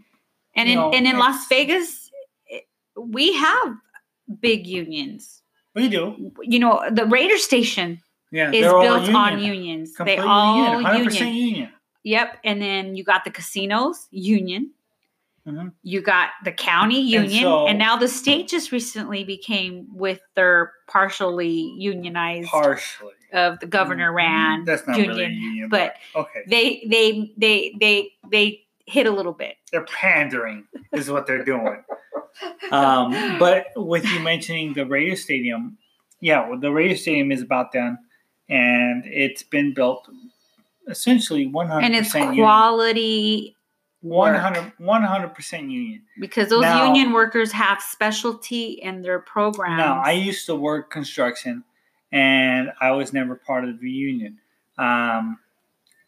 and 0.56 0.68
in 0.68 0.74
know, 0.74 0.90
and 0.92 1.06
in 1.06 1.18
Las 1.18 1.46
Vegas, 1.48 2.10
we 2.96 3.32
have 3.34 3.76
big 4.40 4.66
unions. 4.66 5.38
we 5.74 5.88
do. 5.88 6.30
You 6.42 6.58
know, 6.58 6.82
the 6.90 7.06
Raider 7.06 7.38
Stadium 7.38 8.00
Yeah. 8.30 8.50
is 8.50 8.60
built 8.60 9.08
on 9.14 9.38
union. 9.38 9.54
unions. 9.54 9.94
They 9.96 10.18
all 10.18 10.56
union. 10.74 10.82
100% 10.84 11.20
union. 11.34 11.46
union. 11.48 11.72
Yep. 12.04 12.38
And 12.44 12.60
then 12.60 12.94
you 12.96 13.04
got 13.04 13.24
the 13.24 13.30
casinos 13.30 14.06
union. 14.10 14.72
Mhm. 15.46 15.72
You 15.82 16.00
got 16.02 16.30
the 16.44 16.52
county 16.52 17.00
union, 17.00 17.42
so- 17.42 17.66
and, 17.66 17.76
now 17.78 17.96
the 17.96 18.06
state 18.06 18.46
just 18.48 18.70
recently 18.70 19.24
became 19.24 19.86
with 19.92 20.20
their 20.36 20.72
partially 20.88 21.74
unionized 21.78 22.48
Partially. 22.48 23.12
of 23.32 23.58
the 23.58 23.66
governor 23.66 24.12
ran 24.12 24.64
That's 24.64 24.86
not 24.86 24.96
union, 24.96 25.16
really 25.16 25.32
union, 25.32 25.68
but 25.68 25.96
okay. 26.14 26.42
they 26.46 26.84
they 26.88 27.32
they 27.36 27.74
they 27.80 28.12
they 28.30 28.66
hit 28.86 29.06
a 29.06 29.10
little 29.10 29.32
bit. 29.32 29.56
They're 29.72 29.84
pandering, 29.86 30.64
is 30.92 31.10
what 31.10 31.26
they're 31.26 31.44
doing. 31.44 31.82
Um, 32.72 33.38
but 33.38 33.66
with 33.76 34.04
you 34.10 34.18
mentioning 34.20 34.72
the 34.72 34.86
Raider 34.86 35.16
stadium, 35.16 35.76
yeah, 36.20 36.48
well, 36.48 36.58
the 36.58 36.72
Raider 36.72 36.96
stadium 36.96 37.30
is 37.30 37.42
about 37.42 37.72
done, 37.72 37.98
and 38.48 39.04
it's 39.04 39.42
been 39.42 39.74
built 39.74 40.08
essentially 40.88 41.46
100% 41.46 41.82
and 41.84 41.94
it's 41.94 42.14
union. 42.14 42.36
quality 42.36 43.54
work 44.02 44.32
100 44.78 45.34
percent 45.34 45.70
union. 45.70 46.02
because 46.20 46.48
those 46.50 46.62
Now- 46.62 46.86
union 46.86 47.12
workers 47.12 47.52
have 47.52 47.80
specialty 47.80 48.72
in 48.72 49.02
their 49.02 49.18
programs. 49.20 49.78
No, 49.78 50.00
I 50.04 50.12
used 50.12 50.46
to 50.46 50.54
work 50.56 50.90
construction, 50.90 51.64
and 52.10 52.72
I 52.80 52.90
was 52.92 53.12
never 53.12 53.34
part 53.36 53.64
of 53.64 53.80
the 53.80 53.90
union. 53.90 54.38
Um, 54.78 55.38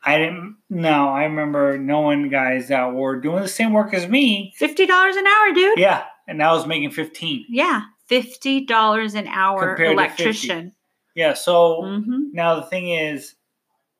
I 0.06 0.18
didn't. 0.18 0.56
No, 0.68 1.08
I 1.08 1.24
remember 1.24 1.78
knowing 1.78 2.28
guys 2.28 2.68
that 2.68 2.92
were 2.92 3.16
doing 3.20 3.42
the 3.42 3.48
same 3.48 3.72
work 3.72 3.94
as 3.94 4.06
me. 4.08 4.52
fifty 4.56 4.86
dollars 4.86 5.16
an 5.16 5.26
hour, 5.26 5.52
dude. 5.54 5.78
Yeah, 5.78 6.04
and 6.28 6.42
I 6.42 6.52
was 6.52 6.66
making 6.66 6.90
fifteen. 6.90 7.46
Yeah, 7.48 7.82
fifty 8.06 8.64
dollars 8.66 9.14
an 9.14 9.26
hour 9.28 9.60
Compared 9.74 9.78
to 9.78 9.84
50. 9.84 10.22
electrician. 10.24 10.72
Yeah. 11.14 11.34
So 11.34 11.82
hmm 12.02 12.24
now 12.32 12.56
the 12.56 12.62
thing 12.66 12.90
is, 12.90 13.34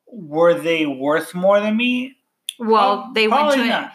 were 0.05 0.53
they 0.53 0.85
worth 0.85 1.33
more 1.33 1.59
than 1.59 1.75
me? 1.77 2.17
Well, 2.59 3.03
Prob- 3.03 3.15
they 3.15 3.27
went 3.27 3.53
to 3.53 3.61
an 3.61 3.91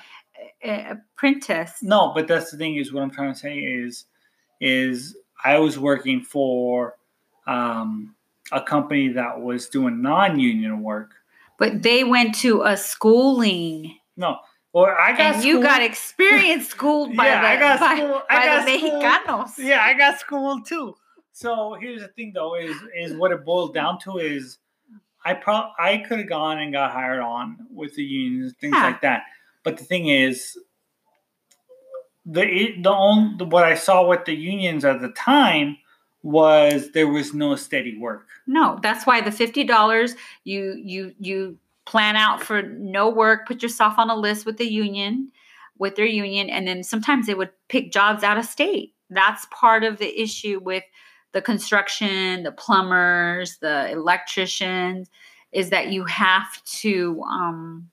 a- 0.63 0.91
apprentice. 0.93 1.83
No, 1.83 2.13
but 2.15 2.27
that's 2.29 2.51
the 2.51 2.57
thing 2.57 2.77
is 2.77 2.93
what 2.93 3.03
I'm 3.03 3.11
trying 3.11 3.33
to 3.33 3.39
say 3.39 3.59
is 3.59 4.05
is 4.61 5.17
I 5.43 5.59
was 5.59 5.79
working 5.79 6.21
for 6.21 6.95
um, 7.47 8.15
a 8.53 8.61
company 8.61 9.09
that 9.15 9.41
was 9.41 9.69
doing 9.69 10.03
non-union 10.03 10.83
work. 10.83 11.13
But 11.59 11.83
they 11.83 12.05
went 12.05 12.35
to 12.37 12.63
a 12.63 12.77
schooling, 12.77 13.97
No, 14.17 14.39
or 14.73 14.99
I 15.01 15.13
got 15.17 15.37
and 15.37 15.45
you 15.45 15.63
got 15.63 15.83
experience 15.83 16.69
schooled 16.69 17.17
by 17.17 17.27
Yeah, 17.27 17.41
the 17.43 17.47
I 17.49 17.57
got 17.59 17.81
by, 17.81 17.97
schooled- 17.97 18.23
I 18.31 18.37
by 18.39 18.45
got 18.47 18.67
the 18.67 18.79
schooled. 18.79 19.03
Mexicanos. 19.03 19.59
Yeah, 19.59 19.83
I 19.83 19.95
got 19.95 20.19
schooled 20.21 20.67
too. 20.67 20.95
So 21.33 21.75
here's 21.81 22.01
the 22.03 22.09
thing, 22.09 22.33
though, 22.35 22.55
is 22.57 22.77
is 22.97 23.15
what 23.15 23.31
it 23.33 23.45
boils 23.45 23.73
down 23.73 23.99
to 24.01 24.19
is 24.19 24.59
I 25.25 25.35
pro 25.35 25.71
I 25.79 25.99
could 25.99 26.19
have 26.19 26.29
gone 26.29 26.59
and 26.59 26.73
got 26.73 26.93
hired 26.93 27.21
on 27.21 27.67
with 27.73 27.95
the 27.95 28.03
unions 28.03 28.55
things 28.61 28.75
Yeah. 28.77 28.85
like 28.85 29.01
that. 29.03 29.25
But 29.63 29.77
the 29.77 29.85
thing 29.85 30.09
is, 30.09 30.59
the 32.27 32.75
the 32.83 32.91
only 32.93 33.45
what 33.45 33.65
I 33.65 33.75
saw 33.75 34.07
with 34.07 34.25
the 34.25 34.35
unions 34.35 34.85
at 34.85 35.01
the 35.01 35.11
time 35.11 35.77
was 36.23 36.91
there 36.93 37.09
was 37.09 37.33
no 37.33 37.57
steady 37.57 37.97
work. 37.99 38.27
No, 38.47 38.79
that's 38.83 39.07
why 39.07 39.21
the 39.21 39.33
fifty 39.33 39.65
dollars 39.65 40.17
you 40.45 40.81
you 40.83 41.15
you 41.19 41.59
plan 41.87 42.17
out 42.17 42.43
for 42.43 42.63
no 42.63 43.09
work, 43.09 43.49
put 43.49 43.63
yourself 43.63 43.95
on 43.99 44.11
a 44.11 44.15
list 44.15 44.47
with 44.47 44.59
the 44.59 44.71
union, 44.71 45.33
with 45.79 45.97
their 45.97 46.07
union, 46.07 46.49
and 46.51 46.69
then 46.69 46.83
sometimes 46.85 47.27
they 47.27 47.35
would 47.35 47.51
pick 47.69 47.91
jobs 47.91 48.23
out 48.23 48.39
of 48.39 48.45
state. 48.45 48.95
That's 49.09 49.47
part 49.51 49.83
of 49.83 49.99
the 49.99 50.21
issue 50.23 50.61
with 50.63 50.85
the 51.33 51.43
construction, 51.43 52.43
the 52.43 52.53
plumbers, 52.53 53.59
the 53.61 53.91
electricians, 53.91 55.09
is 55.53 55.71
that 55.71 55.89
you 55.93 56.05
have 56.05 56.63
to 56.65 57.23
um 57.23 57.91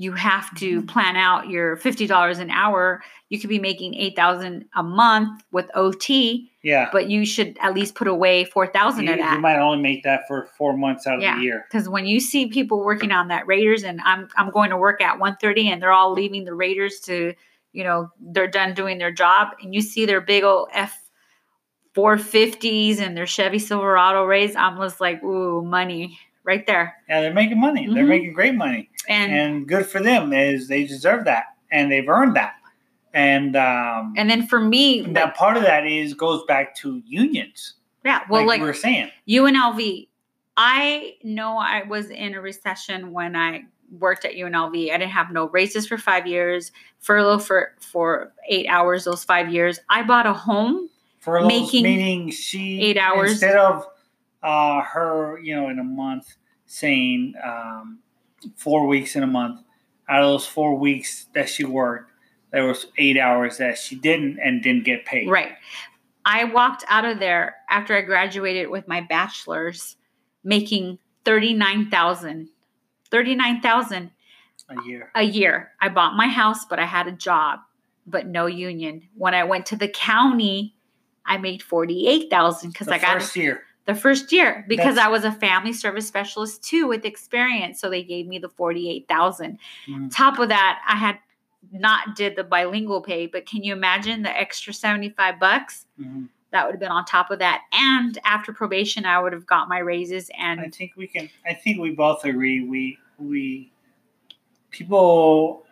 you 0.00 0.12
have 0.12 0.54
to 0.54 0.80
plan 0.82 1.16
out 1.16 1.48
your 1.48 1.76
fifty 1.76 2.06
dollars 2.06 2.38
an 2.38 2.50
hour. 2.50 3.02
You 3.30 3.40
could 3.40 3.50
be 3.50 3.58
making 3.58 3.94
eight 3.94 4.14
thousand 4.14 4.66
a 4.76 4.82
month 4.82 5.42
with 5.50 5.68
OT, 5.74 6.50
Yeah, 6.62 6.88
but 6.92 7.10
you 7.10 7.26
should 7.26 7.58
at 7.60 7.74
least 7.74 7.96
put 7.96 8.06
away 8.06 8.44
four 8.44 8.68
thousand 8.68 9.08
of 9.08 9.18
that. 9.18 9.34
you 9.34 9.40
might 9.40 9.58
only 9.58 9.82
make 9.82 10.04
that 10.04 10.20
for 10.28 10.46
four 10.56 10.76
months 10.76 11.06
out 11.08 11.16
of 11.16 11.22
Yeah. 11.22 11.36
the 11.36 11.42
year. 11.42 11.64
because 11.68 11.88
when 11.88 12.06
you 12.06 12.20
see 12.20 12.46
people 12.46 12.84
working 12.84 13.10
on 13.10 13.26
that 13.28 13.46
Raiders 13.48 13.82
and 13.82 14.00
I'm 14.04 14.28
I'm 14.36 14.50
going 14.50 14.70
to 14.70 14.76
work 14.76 15.00
at 15.02 15.18
1:30 15.18 15.64
and 15.66 15.82
they're 15.82 15.92
all 15.92 16.12
leaving 16.12 16.44
the 16.44 16.54
Raiders 16.54 17.00
to, 17.00 17.34
you 17.72 17.82
know, 17.82 18.08
they're 18.20 18.46
done 18.46 18.74
doing 18.74 18.98
their 18.98 19.12
job 19.12 19.48
and 19.60 19.74
you 19.74 19.80
see 19.80 20.06
their 20.06 20.20
big 20.20 20.44
old 20.44 20.68
F 20.72 20.96
450s 21.94 22.98
and 23.00 23.16
their 23.16 23.26
Chevy 23.26 23.58
Silverado 23.58 24.24
Rays, 24.24 24.54
I'm 24.56 24.76
just 24.78 25.00
like, 25.00 25.22
ooh, 25.22 25.62
money 25.62 26.18
right 26.44 26.66
there. 26.66 26.94
Yeah, 27.08 27.20
they're 27.20 27.34
making 27.34 27.60
money. 27.60 27.86
They're 27.86 28.04
Mhm. 28.04 28.08
making 28.08 28.32
great 28.32 28.54
money. 28.54 28.90
And, 29.08 29.32
and 29.32 29.40
and 29.40 29.68
good 29.68 29.86
for 29.86 30.00
them 30.00 30.32
is 30.32 30.68
they 30.68 30.84
deserve 30.84 31.24
that 31.24 31.44
and 31.70 31.90
they've 31.90 32.08
earned 32.08 32.36
that 32.36 32.54
and 33.14 33.56
um 33.56 34.12
and 34.16 34.28
then 34.28 34.46
for 34.46 34.60
me, 34.60 35.00
now 35.02 35.24
like, 35.24 35.34
part 35.34 35.56
of 35.56 35.62
that 35.62 35.86
is 35.86 36.12
goes 36.14 36.44
back 36.46 36.74
to 36.76 37.02
unions 37.06 37.74
yeah, 38.04 38.20
well, 38.30 38.42
like, 38.42 38.48
like, 38.48 38.60
we 38.60 38.66
were 38.66 38.74
saying 38.74 39.10
UNLV. 39.28 40.08
I 40.56 41.14
know 41.22 41.58
I 41.58 41.82
was 41.84 42.10
in 42.10 42.34
a 42.34 42.40
recession 42.40 43.12
when 43.12 43.34
I 43.36 43.64
worked 43.98 44.24
at 44.24 44.32
UNLV. 44.32 44.90
I 44.92 44.96
didn't 44.98 45.10
have 45.10 45.30
no 45.30 45.48
raises 45.48 45.86
for 45.86 45.96
five 45.98 46.26
years, 46.26 46.70
furlough 47.00 47.38
for 47.38 47.74
for 47.80 48.32
eight 48.48 48.66
hours. 48.68 49.04
Those 49.04 49.24
five 49.24 49.52
years, 49.52 49.80
I 49.90 50.02
bought 50.02 50.26
a 50.26 50.32
home. 50.32 50.88
Those 51.42 51.48
Making 51.48 51.82
meaning 51.82 52.30
she 52.30 52.80
eight 52.82 52.96
hours. 52.98 53.32
instead 53.32 53.56
of 53.56 53.86
uh 54.42 54.80
her 54.82 55.38
you 55.40 55.54
know 55.54 55.68
in 55.68 55.78
a 55.78 55.84
month 55.84 56.36
saying 56.66 57.34
um 57.44 57.98
four 58.56 58.86
weeks 58.86 59.16
in 59.16 59.22
a 59.22 59.26
month 59.26 59.60
out 60.08 60.22
of 60.22 60.28
those 60.30 60.46
four 60.46 60.76
weeks 60.78 61.26
that 61.34 61.48
she 61.48 61.64
worked 61.64 62.12
there 62.52 62.64
was 62.66 62.86
eight 62.98 63.18
hours 63.18 63.58
that 63.58 63.76
she 63.76 63.94
didn't 63.96 64.38
and 64.42 64.62
didn't 64.62 64.84
get 64.84 65.04
paid 65.04 65.28
Right. 65.28 65.52
I 66.24 66.44
walked 66.44 66.84
out 66.88 67.04
of 67.06 67.18
there 67.18 67.56
after 67.70 67.96
I 67.96 68.02
graduated 68.02 68.68
with 68.68 68.86
my 68.86 69.00
bachelor's, 69.00 69.96
making 70.44 70.98
thirty 71.24 71.54
nine 71.54 71.90
thousand. 71.90 72.48
Thirty 73.10 73.34
nine 73.34 73.62
thousand 73.62 74.10
a 74.68 74.74
year 74.86 75.10
a 75.14 75.22
year. 75.22 75.70
I 75.80 75.88
bought 75.88 76.16
my 76.16 76.26
house, 76.28 76.66
but 76.66 76.78
I 76.78 76.84
had 76.84 77.06
a 77.06 77.12
job, 77.12 77.60
but 78.06 78.26
no 78.26 78.44
union. 78.44 79.08
When 79.14 79.32
I 79.34 79.44
went 79.44 79.64
to 79.66 79.76
the 79.76 79.88
county 79.88 80.74
I 81.28 81.36
made 81.38 81.62
forty 81.62 82.08
eight 82.08 82.30
thousand 82.30 82.72
because 82.72 82.88
I 82.88 82.98
got 82.98 83.20
first 83.20 83.36
year. 83.36 83.62
the 83.84 83.94
first 83.94 84.32
year 84.32 84.64
because 84.66 84.96
That's- 84.96 85.06
I 85.06 85.08
was 85.08 85.24
a 85.24 85.32
family 85.32 85.72
service 85.72 86.08
specialist 86.08 86.64
too 86.64 86.88
with 86.88 87.04
experience. 87.04 87.80
So 87.80 87.88
they 87.88 88.02
gave 88.02 88.26
me 88.26 88.38
the 88.38 88.48
forty 88.48 88.90
eight 88.90 89.06
thousand. 89.08 89.58
Mhm. 89.86 90.10
Top 90.14 90.38
of 90.38 90.48
that, 90.48 90.80
I 90.88 90.96
had 90.96 91.18
not 91.70 92.16
did 92.16 92.34
the 92.34 92.44
bilingual 92.44 93.02
pay, 93.02 93.26
but 93.26 93.44
can 93.46 93.62
you 93.62 93.72
imagine 93.74 94.22
the 94.22 94.36
extra 94.36 94.72
seventy 94.72 95.10
five 95.10 95.38
bucks? 95.38 95.86
Mhm. 96.00 96.28
That 96.50 96.64
would 96.64 96.72
have 96.72 96.80
been 96.80 96.90
on 96.90 97.04
top 97.04 97.30
of 97.30 97.40
that. 97.40 97.64
And 97.72 98.18
after 98.24 98.54
probation, 98.54 99.04
I 99.04 99.20
would 99.20 99.34
have 99.34 99.44
got 99.46 99.68
my 99.68 99.78
raises 99.80 100.30
and 100.38 100.60
I 100.60 100.70
think 100.70 100.92
we 100.96 101.06
can. 101.06 101.28
I 101.46 101.52
think 101.52 101.78
we 101.78 101.90
both 101.90 102.24
agree. 102.24 102.60
We 102.64 102.98
we 103.18 103.70
people. 104.70 105.66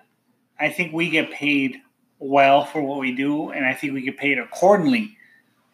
I 0.58 0.68
think 0.70 0.92
we 0.92 1.08
get 1.10 1.30
paid 1.30 1.80
well 2.18 2.64
for 2.64 2.80
what 2.82 2.98
we 2.98 3.12
do, 3.12 3.50
and 3.50 3.64
I 3.64 3.74
think 3.74 3.92
we 3.92 4.00
get 4.02 4.16
paid 4.16 4.38
accordingly 4.38 5.15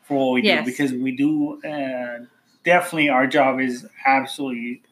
for 0.02 0.16
what 0.18 0.34
we 0.34 0.42
Yes. 0.42 0.64
do 0.64 0.70
because 0.70 0.92
we 0.92 1.12
do. 1.16 1.60
Uh, 1.62 2.26
definitely, 2.64 3.08
our 3.08 3.26
job 3.26 3.60
is 3.60 3.86
absolutely 4.06 4.82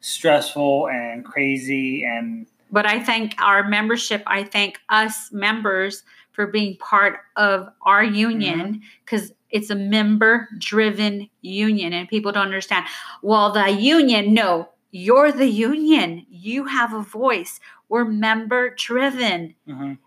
stressful 0.00 0.88
and 0.88 1.24
crazy, 1.24 2.04
and 2.04 2.46
but 2.70 2.86
I 2.86 3.00
thank 3.00 3.40
our 3.40 3.66
membership. 3.68 4.22
I 4.26 4.44
thank 4.44 4.80
us 4.88 5.30
members 5.32 6.02
for 6.32 6.46
being 6.48 6.76
part 6.78 7.20
of 7.36 7.68
our 7.82 8.02
union 8.02 8.82
because 9.04 9.32
it's 9.50 9.70
a 9.70 9.76
member 9.76 10.48
driven 10.58 11.30
union 11.42 11.92
and 11.92 12.08
people 12.08 12.32
don't 12.32 12.46
understand. 12.46 12.86
Well, 13.22 13.52
the 13.52 13.70
union, 13.70 14.34
no, 14.34 14.70
you're 14.90 15.30
the 15.30 15.46
union. 15.46 16.26
You 16.28 16.64
have 16.64 16.92
a 16.92 17.02
voice. 17.02 17.60
We're 17.88 18.04
member 18.04 18.74
driven. 18.74 19.54
mhm. 19.68 19.98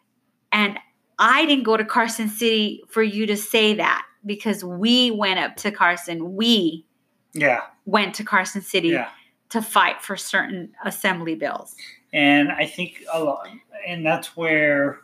And 0.51 0.79
I 1.17 1.45
didn't 1.45 1.63
go 1.63 1.77
to 1.77 1.85
Carson 1.85 2.27
City 2.27 2.83
for 2.89 3.01
you 3.01 3.25
to 3.27 3.37
say 3.37 3.75
that 3.75 4.05
because 4.27 4.63
we 4.63 5.09
went 5.09 5.39
up 5.39 5.55
to 5.57 5.71
Carson. 5.71 6.35
We 6.35 6.85
yeah, 7.33 7.61
went 7.85 8.13
to 8.15 8.23
Carson 8.23 8.61
City 8.61 8.89
yeah. 8.89 9.09
to 9.49 9.61
fight 9.61 10.01
for 10.01 10.15
certain 10.15 10.73
assembly 10.85 11.33
bills. 11.33 11.75
and 12.13 12.51
I 12.51 12.65
think 12.65 13.03
a 13.11 13.23
lot, 13.23 13.47
and 13.87 14.05
that's 14.05 14.37
where, 14.37 14.99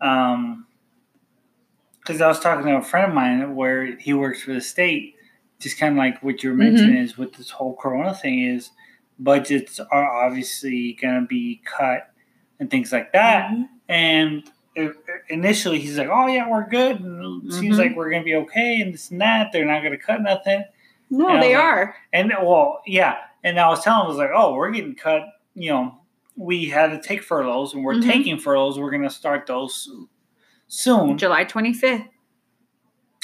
um, 0.00 0.66
because 2.00 2.20
I 2.20 2.28
was 2.28 2.40
talking 2.40 2.66
to 2.66 2.76
a 2.76 2.82
friend 2.82 3.08
of 3.08 3.14
mine 3.14 3.56
where 3.56 3.96
he 3.96 4.12
works 4.14 4.42
for 4.42 4.52
the 4.52 4.60
state, 4.60 5.16
just 5.58 5.78
kind 5.78 5.94
of 5.94 5.98
like 5.98 6.22
what 6.22 6.42
you're 6.42 6.54
mentioning 6.54 6.96
is 6.96 7.18
with 7.18 7.34
this 7.34 7.50
whole 7.50 7.76
Corona 7.76 8.14
thing 8.14 8.42
is 8.44 8.70
budgets 9.18 9.78
are 9.78 10.24
obviously 10.24 10.94
going 11.00 11.20
to 11.20 11.26
be 11.26 11.60
cut 11.64 12.10
and 12.60 12.70
things 12.70 12.92
like 12.92 13.12
that, 13.12 13.50
and. 13.88 14.44
Initially, 15.28 15.80
he's 15.80 15.98
like, 15.98 16.08
"Oh 16.10 16.26
yeah, 16.26 16.48
we're 16.48 16.68
good. 16.68 17.00
And 17.00 17.44
it 17.46 17.52
seems 17.52 17.76
Mhm. 17.76 17.80
like 17.80 17.96
we're 17.96 18.10
gonna 18.10 18.22
be 18.24 18.36
okay, 18.36 18.80
and 18.80 18.94
this 18.94 19.10
and 19.10 19.20
that. 19.20 19.50
They're 19.52 19.64
not 19.64 19.82
gonna 19.82 19.98
cut 19.98 20.22
nothing." 20.22 20.64
No, 21.10 21.28
And 21.28 21.42
they 21.42 21.54
like, 21.56 21.64
are. 21.64 21.96
And 22.12 22.32
well, 22.42 22.80
yeah. 22.86 23.16
And 23.42 23.58
I 23.58 23.68
was 23.68 23.82
telling 23.82 24.00
him, 24.02 24.04
I 24.06 24.08
was 24.08 24.16
like, 24.18 24.30
oh, 24.34 24.54
we're 24.54 24.70
getting 24.70 24.94
cut. 24.94 25.22
You 25.54 25.70
know, 25.70 25.98
we 26.36 26.66
had 26.66 26.88
to 26.90 27.00
take 27.00 27.22
furloughs 27.22 27.74
and 27.74 27.82
we're 27.84 27.94
Mhm. 27.94 28.04
taking 28.06 28.38
furloughs. 28.38 28.78
We're 28.78 28.90
to 29.02 29.10
start 29.10 29.46
those 29.46 29.88
soon. 30.68 31.18
July 31.18 31.44
25th. 31.44 32.06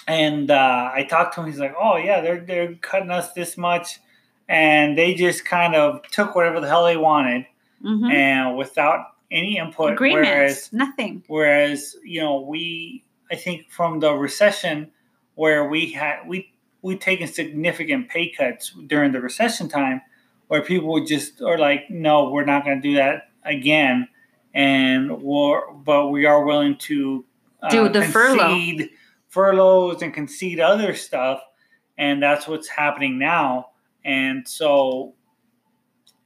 And 0.09 0.51
uh, 0.51 0.91
I 0.93 1.05
talked 1.05 1.35
to 1.35 1.41
him. 1.43 1.47
He's 1.47 1.59
like, 1.61 1.75
oh, 1.79 1.97
yeah, 1.97 2.21
they're, 2.21 2.41
they're 2.41 2.75
cutting 2.77 3.11
us 3.11 3.33
this 3.33 3.57
much. 3.57 4.01
And 4.49 4.97
they 4.97 5.15
just 5.15 5.45
kind 5.45 5.75
of 5.75 6.03
took 6.11 6.35
whatever 6.35 6.61
the 6.61 6.69
hell 6.69 6.85
they 6.85 6.97
wanted 6.97 7.47
Mhm. 7.85 8.13
and 8.13 8.57
without 8.57 9.16
any 9.31 9.59
input. 9.59 9.93
Agreements. 9.93 10.29
Whereas, 10.29 10.73
Nothing. 10.73 11.25
whereas, 11.27 11.97
you 12.05 12.21
know, 12.21 12.41
we, 12.41 13.05
I 13.31 13.37
think 13.37 13.71
from 13.71 14.01
the 14.01 14.13
recession 14.15 14.91
where 15.35 15.69
we 15.69 15.93
had, 15.93 16.27
we, 16.27 16.53
we'd 16.83 17.01
taken 17.01 17.27
significant 17.27 18.09
pay 18.09 18.31
cuts 18.31 18.73
during 18.87 19.13
the 19.13 19.21
recession 19.21 19.69
time 19.69 20.01
where 20.49 20.63
people 20.63 20.93
would 20.93 21.07
just 21.07 21.43
are 21.43 21.59
like, 21.59 21.91
no, 21.91 22.31
we're 22.31 22.45
not 22.45 22.65
going 22.65 22.81
to 22.81 22.89
do 22.89 22.97
that 22.97 23.31
again. 23.45 24.09
And 24.55 25.23
we're, 25.23 25.73
but 25.73 26.09
we 26.09 26.25
are 26.25 26.45
willing 26.45 26.77
to 26.79 27.25
uh, 27.63 27.69
Do 27.69 27.89
the 27.89 28.03
furlough. 28.03 28.79
furloughs 29.29 30.03
and 30.03 30.15
concede 30.15 30.61
other 30.61 30.95
stuff. 30.95 31.41
And 31.99 32.23
that's 32.23 32.47
what's 32.47 32.69
happening 32.69 33.19
now. 33.19 33.71
And 34.05 34.47
so 34.47 35.16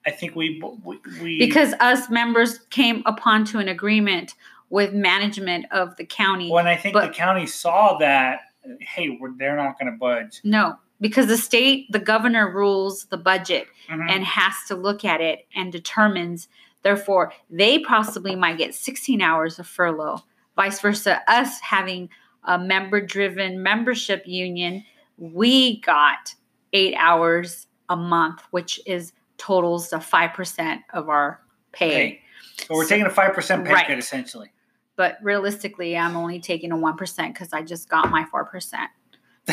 I 0.06 0.10
think 0.10 0.34
we, 0.34 0.62
we, 0.84 0.98
we 1.22 1.38
Because 1.38 1.74
us 1.80 2.08
members 2.10 2.58
came 2.70 3.02
upon 3.06 3.44
to 3.46 3.58
an 3.58 3.68
agreement 3.68 4.34
with 4.70 4.92
management 4.94 5.66
of 5.72 5.96
the 5.96 6.04
county. 6.04 6.50
when 6.50 6.66
I 6.66 6.76
think 6.76 6.94
the 6.94 7.08
county 7.08 7.46
saw 7.46 7.98
that, 7.98 8.40
hey, 8.80 9.16
we're, 9.20 9.32
they're 9.36 9.56
not 9.56 9.78
going 9.78 9.92
to 9.92 9.98
budge. 9.98 10.40
No, 10.44 10.76
because 11.00 11.26
the 11.26 11.36
state, 11.36 11.90
the 11.90 11.98
governor 11.98 12.50
rules 12.50 13.06
the 13.06 13.16
budget 13.18 13.66
Mhm. 13.90 14.08
and 14.10 14.24
has 14.24 14.54
to 14.68 14.74
look 14.76 15.04
at 15.04 15.20
it 15.20 15.46
and 15.54 15.72
determines. 15.72 16.48
Therefore, 16.82 17.32
they 17.50 17.80
possibly 17.80 18.34
might 18.36 18.58
get 18.58 18.74
16 18.74 19.20
hours 19.20 19.58
of 19.58 19.66
furlough. 19.66 20.22
Vice 20.56 20.80
versa, 20.80 21.20
us 21.28 21.60
having 21.60 22.08
a 22.44 22.58
member 22.58 23.00
driven 23.00 23.62
membership 23.62 24.22
union, 24.26 24.84
we 25.18 25.80
got 25.80 26.34
eight 26.72 26.94
hours 26.96 27.66
a 27.88 27.96
month, 27.96 28.40
which 28.50 28.80
is 28.86 29.12
totals 29.40 29.88
to 29.88 29.96
5% 29.96 30.81
of 30.92 31.09
our 31.09 31.40
pay. 31.72 31.90
Pay. 31.90 32.20
So 32.66 32.74
we're 32.74 32.87
taking 32.87 33.07
a 33.07 33.11
five 33.11 33.33
percent 33.35 33.64
pay 33.64 33.72
Right. 33.72 33.87
cut 33.87 33.98
essentially. 33.98 34.53
But 34.96 35.16
realistically, 35.22 35.96
I'm 35.96 36.14
only 36.14 36.40
taking 36.40 36.72
a 36.72 36.76
1% 36.76 37.29
because 37.33 37.55
I 37.55 37.62
just 37.62 37.88
got 37.88 38.11
my 38.11 38.24
4% 38.24 38.44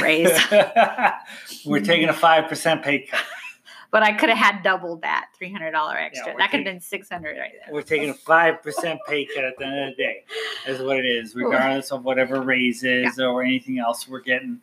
raise. 0.02 0.30
we're 1.65 1.80
taking 1.80 2.10
a 2.10 2.13
five 2.13 2.50
percent 2.50 2.84
pay 2.84 3.06
cut. 3.06 3.21
but 3.91 4.04
I 4.04 4.12
could 4.12 4.28
have 4.28 4.38
had 4.38 4.62
double 4.62 4.97
that 4.97 5.28
$300 5.41 5.71
extra. 5.95 6.34
we're 6.34 6.38
that 6.39 6.52
could 6.52 6.58
have 6.58 6.65
been 6.65 6.82
600 6.82 7.38
right 7.38 7.52
there. 7.65 7.73
We're 7.73 7.82
taking 7.82 8.10
a 8.10 8.13
five 8.13 8.62
percent 8.62 9.00
pay 9.08 9.26
cut 9.26 9.45
at 9.45 9.58
the 9.58 9.65
end 9.65 9.91
of 9.91 9.95
the 9.95 10.04
day. 10.04 10.26
Is 10.67 10.82
what 10.82 10.97
it 10.97 11.06
is, 11.06 11.34
regardless 11.34 11.93
of 11.93 12.04
whatever 12.04 12.41
raises 12.41 13.17
or 13.19 13.41
anything 13.41 13.80
else 13.80 14.06
we're 14.06 14.19
getting. 14.19 14.60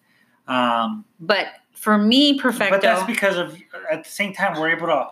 Um, 0.47 1.07
But 1.19 1.47
for 1.75 1.99
me, 1.99 2.39
perfecto. 2.39 2.75
but 2.75 2.81
that's 2.81 3.05
because 3.07 3.37
of 3.37 3.57
at 3.91 4.05
the 4.05 4.11
same 4.11 4.33
time 4.33 4.59
we're 4.59 4.71
able 4.71 4.87
to 4.87 5.09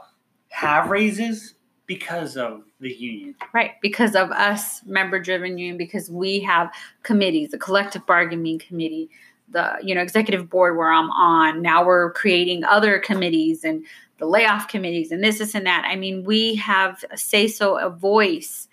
have 0.48 0.90
raises 0.90 1.55
because 1.87 2.37
of 2.37 2.62
the 2.81 2.90
union. 2.92 3.35
Right, 3.53 3.72
because 3.83 4.14
of 4.14 4.31
us 4.31 4.85
member 4.85 5.18
driven 5.18 5.59
union, 5.59 5.77
because 5.77 6.11
we 6.11 6.40
have 6.40 6.70
committees, 7.03 7.51
the 7.51 7.59
collective 7.59 8.07
bargaining 8.07 8.59
committee, 8.59 9.11
the 9.51 9.77
you 9.83 9.94
know 9.94 10.01
executive 10.01 10.48
board 10.48 10.77
where 10.77 10.90
I'm 10.90 11.11
on. 11.11 11.62
Now 11.62 11.85
we're 11.85 12.12
creating 12.12 12.64
other 12.64 12.98
committees 12.98 13.64
and 13.64 13.85
the 14.18 14.27
layoff 14.27 14.68
committees 14.68 15.11
and 15.11 15.22
this, 15.22 15.38
this, 15.38 15.55
and 15.55 15.66
that. 15.66 15.85
I 15.85 15.96
mean, 15.96 16.25
we 16.25 16.55
have 16.57 17.05
a 17.11 17.16
say 17.16 17.48
so, 17.48 17.79
a 17.79 17.90
voice. 17.90 18.68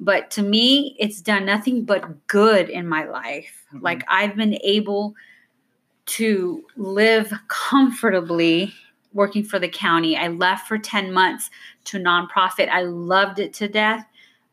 But 0.00 0.30
to 0.32 0.42
me, 0.42 0.96
it's 0.98 1.20
done 1.20 1.46
nothing 1.46 1.84
but 1.84 2.26
good 2.26 2.68
in 2.68 2.88
my 2.88 3.04
life. 3.04 3.66
Mhm. 3.72 3.82
Like 3.82 4.02
I've 4.08 4.34
been 4.34 4.58
able 4.64 5.14
to 6.06 6.64
live 6.76 7.32
comfortably 7.48 8.74
working 9.12 9.44
for 9.44 9.58
the 9.58 9.68
county. 9.68 10.16
I 10.16 10.28
left 10.28 10.66
for 10.68 10.76
10 10.76 11.12
months 11.12 11.50
to 11.84 11.98
nonprofit. 11.98 12.68
I 12.68 12.82
loved 12.82 13.38
it 13.38 13.52
to 13.54 13.68
death, 13.68 14.04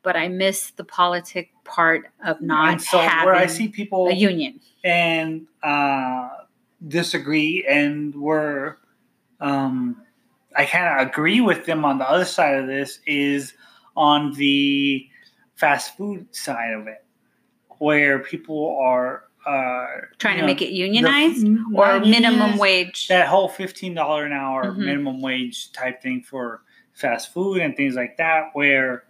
but 0.03 0.15
I 0.15 0.27
miss 0.27 0.71
the 0.71 0.83
politic 0.83 1.51
part 1.63 2.11
of 2.25 2.41
not 2.41 2.71
and 2.71 2.81
so 2.81 2.99
having 2.99 3.25
where 3.25 3.35
I 3.35 3.47
see 3.47 3.67
people 3.67 4.07
a 4.07 4.13
union. 4.13 4.59
and 4.83 5.47
uh, 5.63 6.29
disagree, 6.87 7.65
and 7.67 8.13
we're 8.15 8.77
um, 9.39 10.01
I 10.55 10.65
kind 10.65 11.01
of 11.01 11.07
agree 11.07 11.41
with 11.41 11.65
them 11.65 11.85
on 11.85 11.97
the 11.97 12.09
other 12.09 12.25
side 12.25 12.55
of 12.55 12.67
this 12.67 12.99
is 13.05 13.53
on 13.95 14.33
the 14.33 15.07
fast 15.55 15.97
food 15.97 16.33
side 16.35 16.73
of 16.73 16.87
it, 16.87 17.03
where 17.79 18.19
people 18.19 18.77
are 18.79 19.23
uh, 19.45 19.85
Trying 20.19 20.35
to 20.35 20.41
know, 20.41 20.47
make 20.47 20.61
it 20.61 20.69
unionized 20.71 21.45
the- 21.45 21.63
or 21.75 21.99
minimum 21.99 22.57
wage. 22.57 23.07
That 23.07 23.27
whole 23.27 23.49
fifteen 23.49 23.93
dollar 23.95 24.25
an 24.25 24.33
hour 24.33 24.65
Mhm. 24.65 24.77
minimum 24.77 25.21
wage 25.21 25.71
type 25.71 26.01
thing 26.01 26.21
for 26.21 26.61
fast 26.93 27.33
food 27.33 27.59
and 27.61 27.75
things 27.75 27.95
like 27.95 28.17
that, 28.17 28.49
where 28.53 29.03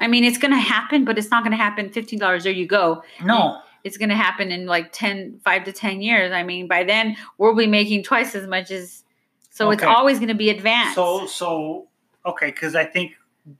I 0.00 0.06
mean, 0.06 0.22
it's 0.24 0.38
going 0.38 0.52
to 0.52 0.58
happen, 0.60 1.04
but 1.04 1.18
it's 1.18 1.30
not 1.30 1.42
going 1.42 1.50
to 1.50 1.56
happen 1.56 1.90
$15. 1.90 2.44
There 2.44 2.52
you 2.52 2.66
go. 2.66 3.02
no, 3.24 3.60
It's 3.82 3.96
going 3.96 4.10
to 4.10 4.14
happen 4.14 4.52
in 4.52 4.66
like 4.66 4.90
10, 4.92 5.40
5 5.44 5.64
to 5.64 5.72
10 5.72 6.00
years. 6.02 6.30
I 6.32 6.44
mean, 6.44 6.68
by 6.68 6.84
then 6.84 7.16
we'll 7.36 7.54
be 7.56 7.66
making 7.66 8.04
twice 8.04 8.34
as 8.36 8.46
much 8.46 8.70
as, 8.70 9.02
so 9.50 9.70
it's 9.72 9.82
always 9.82 10.18
going 10.18 10.28
to 10.28 10.34
be 10.36 10.50
advanced. 10.50 10.94
so 10.94 11.26
so 11.26 11.88
okay, 12.24 12.46
because 12.46 12.74
I 12.76 12.84
think 12.84 13.12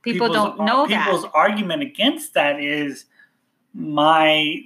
People 0.02 0.30
don't 0.32 0.60
know 0.64 0.86
people's 0.86 1.22
that. 1.22 1.30
argument 1.34 1.82
against 1.82 2.34
that 2.34 2.60
is 2.60 3.06
my 3.74 4.60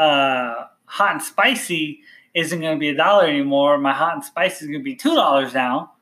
uh, 0.00 0.66
hot 0.86 1.12
and 1.12 1.22
spicy 1.22 2.00
isn't 2.34 2.60
going 2.60 2.76
to 2.76 2.80
be 2.80 2.88
a 2.88 2.94
dollar 2.96 3.26
anymore. 3.26 3.76
My 3.78 3.92
hot 3.92 4.14
and 4.14 4.24
spicy 4.24 4.64
is 4.64 4.68
going 4.70 4.80
to 4.80 4.84
be 4.84 4.94
two 4.96 5.14
dollars 5.14 5.52
now, 5.54 5.92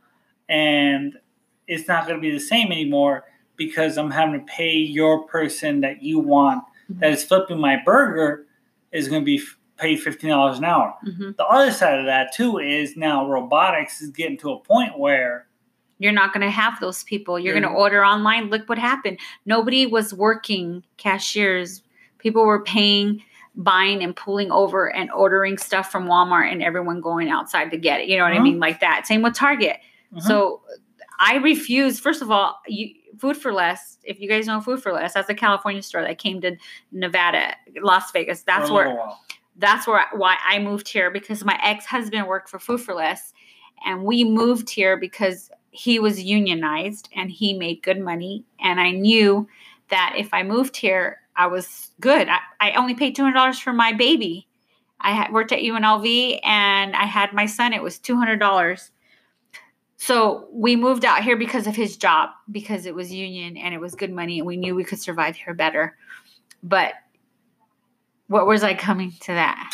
and 0.48 1.18
it's 1.66 1.88
not 1.88 2.06
going 2.06 2.16
to 2.18 2.22
be 2.22 2.30
the 2.30 2.40
same 2.40 2.72
anymore 2.72 3.24
because 3.56 3.98
I'm 3.98 4.10
having 4.10 4.38
to 4.40 4.46
pay 4.52 4.72
your 4.76 5.26
person 5.26 5.80
that 5.82 6.02
you 6.02 6.18
want 6.20 6.64
Mm-hmm. 6.90 7.00
that 7.00 7.10
is 7.12 7.22
flipping 7.22 7.60
my 7.60 7.76
burger 7.84 8.46
is 8.92 9.08
going 9.08 9.20
to 9.20 9.26
be 9.26 9.42
paid 9.76 10.00
fifteen 10.00 10.30
dollars 10.30 10.56
an 10.56 10.64
hour. 10.64 10.94
hmm 11.04 11.32
The 11.36 11.44
other 11.44 11.70
side 11.70 11.98
of 11.98 12.06
that 12.06 12.32
too 12.34 12.58
is 12.58 12.96
now 12.96 13.28
robotics 13.28 14.00
is 14.00 14.08
getting 14.08 14.38
to 14.38 14.52
a 14.52 14.58
point 14.60 14.98
where 14.98 15.46
You're 15.98 16.12
not 16.12 16.32
going 16.32 16.46
to 16.46 16.50
have 16.50 16.80
those 16.80 17.04
people. 17.04 17.38
You're 17.38 17.52
You're- 17.54 17.60
going 17.60 17.74
to 17.74 17.78
order 17.78 18.02
online. 18.02 18.48
Look 18.48 18.70
what 18.70 18.78
happened. 18.78 19.18
Nobody 19.44 19.84
was 19.84 20.14
working 20.14 20.82
cashiers. 20.96 21.82
People 22.16 22.46
were 22.46 22.62
paying, 22.64 23.22
buying, 23.58 24.02
and 24.02 24.14
pulling 24.16 24.50
over 24.50 24.90
and 24.94 25.10
ordering 25.10 25.58
stuff 25.58 25.90
from 25.92 26.06
Walmart, 26.06 26.50
and 26.50 26.62
everyone 26.62 27.00
going 27.00 27.28
outside 27.28 27.70
to 27.72 27.76
get 27.76 28.00
it. 28.00 28.08
You 28.08 28.16
know 28.16 28.22
what 28.24 28.32
I 28.32 28.38
Mhm. 28.38 28.42
mean? 28.44 28.60
Like 28.60 28.80
that. 28.80 29.06
Same 29.06 29.20
with 29.20 29.34
Target. 29.34 29.80
Mhm. 30.14 30.22
So 30.22 30.62
I 31.18 31.36
refuse. 31.38 31.98
First 31.98 32.22
of 32.22 32.30
all, 32.30 32.60
you, 32.68 32.94
Food 33.18 33.36
for 33.36 33.52
Less. 33.52 33.98
If 34.04 34.20
you 34.20 34.28
guys 34.28 34.46
know 34.46 34.60
Food 34.60 34.80
for 34.80 34.92
Less, 34.92 35.14
that's 35.14 35.28
a 35.28 35.34
California 35.34 35.82
store 35.82 36.02
that 36.02 36.18
came 36.18 36.40
to 36.42 36.56
Nevada, 36.92 37.56
Las 37.82 38.12
Vegas. 38.12 38.42
That's 38.44 38.70
where 38.70 38.94
while. 38.94 39.20
that's 39.56 39.88
where 39.88 40.06
why 40.12 40.36
I 40.46 40.60
moved 40.60 40.88
here 40.88 41.10
because 41.10 41.44
my 41.44 41.58
ex-husband 41.64 42.28
worked 42.28 42.48
for 42.48 42.60
Food 42.60 42.80
for 42.80 42.94
Less 42.94 43.34
and 43.84 44.04
we 44.04 44.22
moved 44.22 44.70
here 44.70 44.96
because 44.96 45.50
he 45.72 45.98
was 45.98 46.22
unionized 46.22 47.08
and 47.16 47.28
he 47.30 47.54
made 47.54 47.82
good 47.82 47.98
money 47.98 48.44
and 48.60 48.78
I 48.80 48.92
knew 48.92 49.48
that 49.88 50.14
if 50.16 50.32
I 50.32 50.44
moved 50.44 50.76
here 50.76 51.20
I 51.38 51.46
was 51.46 51.92
good. 52.00 52.28
I, 52.28 52.40
I 52.60 52.72
only 52.72 52.94
paid 52.94 53.16
$200 53.16 53.62
for 53.62 53.72
my 53.72 53.92
baby. 53.92 54.48
I 55.00 55.12
had 55.12 55.32
worked 55.32 55.52
at 55.52 55.60
UNLV 55.60 56.40
and 56.44 56.96
I 56.96 57.04
had 57.04 57.32
my 57.32 57.46
son 57.46 57.72
it 57.72 57.82
was 57.82 57.98
$200. 58.00 58.90
So 59.96 60.48
we 60.52 60.74
moved 60.74 61.04
out 61.04 61.22
here 61.22 61.36
because 61.36 61.68
of 61.68 61.76
his 61.76 61.96
job 61.96 62.30
because 62.50 62.86
it 62.86 62.94
was 62.94 63.12
union 63.12 63.56
and 63.56 63.72
it 63.72 63.80
was 63.80 63.94
good 63.94 64.12
money 64.12 64.38
and 64.38 64.46
we 64.46 64.56
knew 64.56 64.74
we 64.74 64.82
could 64.82 65.00
survive 65.00 65.36
here 65.36 65.54
better. 65.54 65.96
But 66.62 66.94
what 68.26 68.46
was 68.46 68.64
I 68.64 68.74
coming 68.74 69.12
to 69.20 69.32
that? 69.32 69.70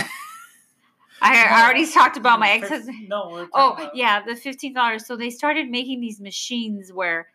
I, 1.22 1.46
I 1.50 1.64
already 1.64 1.90
talked 1.90 2.18
about 2.18 2.40
my 2.40 2.50
ex 2.50 2.68
husband. 2.68 3.08
No, 3.08 3.48
Oh 3.54 3.90
yeah, 3.94 4.22
the 4.24 4.36
fifteen 4.36 4.74
dollars. 4.74 5.06
So 5.06 5.16
they 5.16 5.30
started 5.30 5.70
making 5.70 6.00
these 6.00 6.20
machines 6.20 6.92
where 6.92 7.28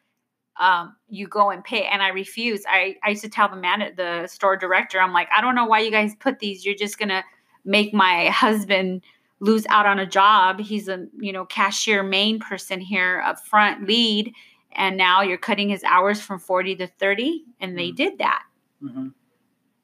um, 0.59 0.95
you 1.09 1.27
go 1.27 1.49
and 1.49 1.63
pay, 1.63 1.85
and 1.85 2.01
I 2.03 2.09
refuse. 2.09 2.63
I, 2.67 2.97
I 3.03 3.09
used 3.11 3.23
to 3.23 3.29
tell 3.29 3.49
the 3.49 3.55
man 3.55 3.81
at 3.81 3.95
the 3.97 4.27
store 4.27 4.55
director, 4.57 4.99
I'm 4.99 5.13
like, 5.13 5.29
I 5.35 5.41
don't 5.41 5.55
know 5.55 5.65
why 5.65 5.79
you 5.79 5.89
guys 5.91 6.13
put 6.19 6.39
these. 6.39 6.65
You're 6.65 6.75
just 6.75 6.99
gonna 6.99 7.23
make 7.65 7.93
my 7.93 8.27
husband 8.27 9.01
lose 9.39 9.65
out 9.69 9.85
on 9.85 9.99
a 9.99 10.05
job. 10.05 10.59
He's 10.59 10.87
a 10.89 11.07
you 11.19 11.31
know 11.31 11.45
cashier 11.45 12.03
main 12.03 12.39
person 12.39 12.79
here 12.81 13.21
up 13.25 13.39
front 13.45 13.87
lead, 13.87 14.33
and 14.73 14.97
now 14.97 15.21
you're 15.21 15.37
cutting 15.37 15.69
his 15.69 15.83
hours 15.85 16.19
from 16.21 16.39
forty 16.39 16.75
to 16.75 16.87
thirty, 16.87 17.45
and 17.61 17.77
they 17.77 17.89
Mhm. 17.91 17.95
did 17.95 18.17
that, 18.19 18.43
Mhm, 18.83 19.13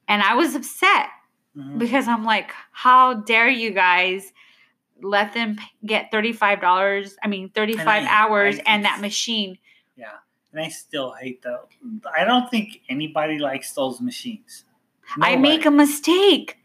and 0.10 0.22
I 0.22 0.36
was 0.36 0.56
upset 0.56 1.08
mhm. 1.58 1.78
because 1.80 2.08
I'm 2.10 2.26
like, 2.26 2.52
how 2.72 3.14
dare 3.14 3.48
you 3.50 3.72
guys 3.72 4.34
let 5.02 5.34
them 5.34 5.58
get 5.86 6.10
$35, 6.12 7.18
I 7.22 7.28
mean, 7.28 7.50
35 7.50 7.86
I- 8.04 8.06
hours 8.08 8.58
I- 8.60 8.64
and 8.66 8.86
that 8.86 9.02
machine. 9.02 9.58
Yeah, 9.98 10.12
and 10.56 10.66
I 10.66 10.70
still 10.70 11.12
hate 11.14 11.42
that. 11.44 11.66
I 12.18 12.24
don't 12.24 12.50
think 12.50 12.82
anybody 12.90 13.40
likes 13.40 13.74
those 13.74 14.00
machines. 14.00 14.64
I 15.22 15.36
make 15.36 15.66
a 15.66 15.72
mistake. 15.72 16.58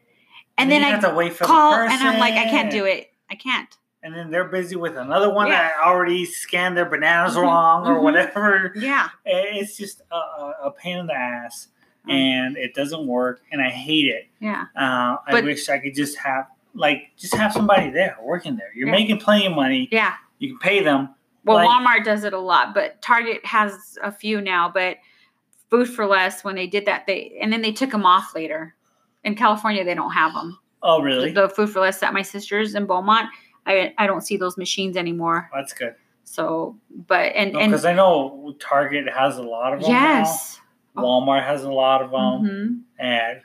And, 0.56 0.70
then 0.70 0.82
you 0.82 0.88
I 0.88 0.90
have 0.90 1.00
to 1.02 1.14
wait 1.14 1.32
for 1.32 1.44
call 1.44 1.72
the 1.72 1.82
and 1.92 1.92
I'm 2.02 2.20
like, 2.20 2.34
I 2.34 2.44
can't 2.44 2.70
do 2.70 2.84
it. 2.84 3.10
I 3.30 3.34
can't. 3.34 3.68
And 4.02 4.14
then 4.14 4.30
they're 4.30 4.44
busy 4.48 4.76
with 4.76 4.96
another 4.96 5.32
one 5.32 5.48
Yeah. 5.48 5.58
that 5.68 5.72
already 5.82 6.24
scanned 6.24 6.76
their 6.76 6.84
bananas 6.88 7.34
Mhm, 7.34 7.42
wrong 7.42 7.86
or 7.86 7.96
mhm. 7.96 8.02
whatever. 8.02 8.72
Yeah. 8.76 9.08
It's 9.24 9.76
just 9.76 10.02
a, 10.10 10.14
a, 10.16 10.54
a 10.64 10.70
pain 10.70 10.98
in 10.98 11.06
the 11.06 11.14
ass, 11.14 11.68
Mm. 12.06 12.12
and 12.12 12.56
it 12.56 12.74
doesn't 12.74 13.06
work, 13.06 13.42
and 13.52 13.60
I 13.60 13.68
hate 13.68 14.06
it. 14.06 14.26
Yeah. 14.40 14.64
Uh, 14.74 15.16
I 15.26 15.32
But- 15.32 15.44
wish 15.44 15.68
I 15.68 15.78
could 15.78 15.94
just 15.94 16.16
have 16.18 16.46
like 16.74 17.10
just 17.18 17.34
have 17.34 17.52
somebody 17.52 17.90
there 17.90 18.16
working 18.22 18.56
there. 18.56 18.70
You're 18.74 18.86
Yeah. 18.88 18.92
making 18.94 19.18
plenty 19.18 19.44
of 19.46 19.52
money. 19.54 19.88
Yeah. 19.92 20.14
You 20.38 20.50
can 20.50 20.58
pay 20.60 20.82
them. 20.82 21.10
Well, 21.44 21.56
Like- 21.56 21.68
Walmart 21.68 22.04
does 22.04 22.24
it 22.24 22.32
a 22.32 22.38
lot, 22.38 22.74
but 22.74 23.00
Target 23.02 23.44
has 23.46 23.98
a 24.02 24.12
few 24.12 24.40
now. 24.40 24.70
But 24.72 24.96
Food 25.70 25.88
for 25.88 26.06
Less, 26.06 26.42
when 26.44 26.54
they 26.56 26.66
did 26.66 26.86
that, 26.86 27.06
they 27.06 27.38
and 27.40 27.52
then 27.52 27.62
they 27.62 27.72
took 27.72 27.90
them 27.90 28.04
off 28.04 28.34
later. 28.34 28.74
In 29.24 29.34
California, 29.34 29.84
they 29.84 29.94
don't 29.94 30.12
have 30.12 30.32
them. 30.34 30.58
Oh, 30.82 31.00
really? 31.02 31.32
The 31.32 31.48
Food 31.48 31.70
for 31.70 31.80
Less 31.80 32.02
at 32.02 32.12
my 32.12 32.22
sister's 32.22 32.74
in 32.74 32.86
Beaumont, 32.86 33.28
I 33.66 33.94
I 33.98 34.06
don't 34.06 34.22
see 34.22 34.36
those 34.36 34.56
machines 34.56 34.96
anymore. 34.96 35.48
That's 35.54 35.72
good. 35.72 35.94
So, 36.24 36.76
but 37.06 37.32
and 37.34 37.56
and 37.56 37.70
Because 37.70 37.84
I 37.84 37.92
know 37.92 38.54
Target 38.60 39.08
has 39.12 39.36
a 39.38 39.42
lot 39.42 39.72
of 39.74 39.80
them. 39.80 39.90
yes, 39.90 40.60
Now. 40.96 41.02
Walmart 41.02 41.44
has 41.44 41.64
a 41.64 41.72
lot 41.72 42.02
of 42.02 42.10
them, 42.10 42.48
Mhm. 42.48 42.80
and 42.98 43.40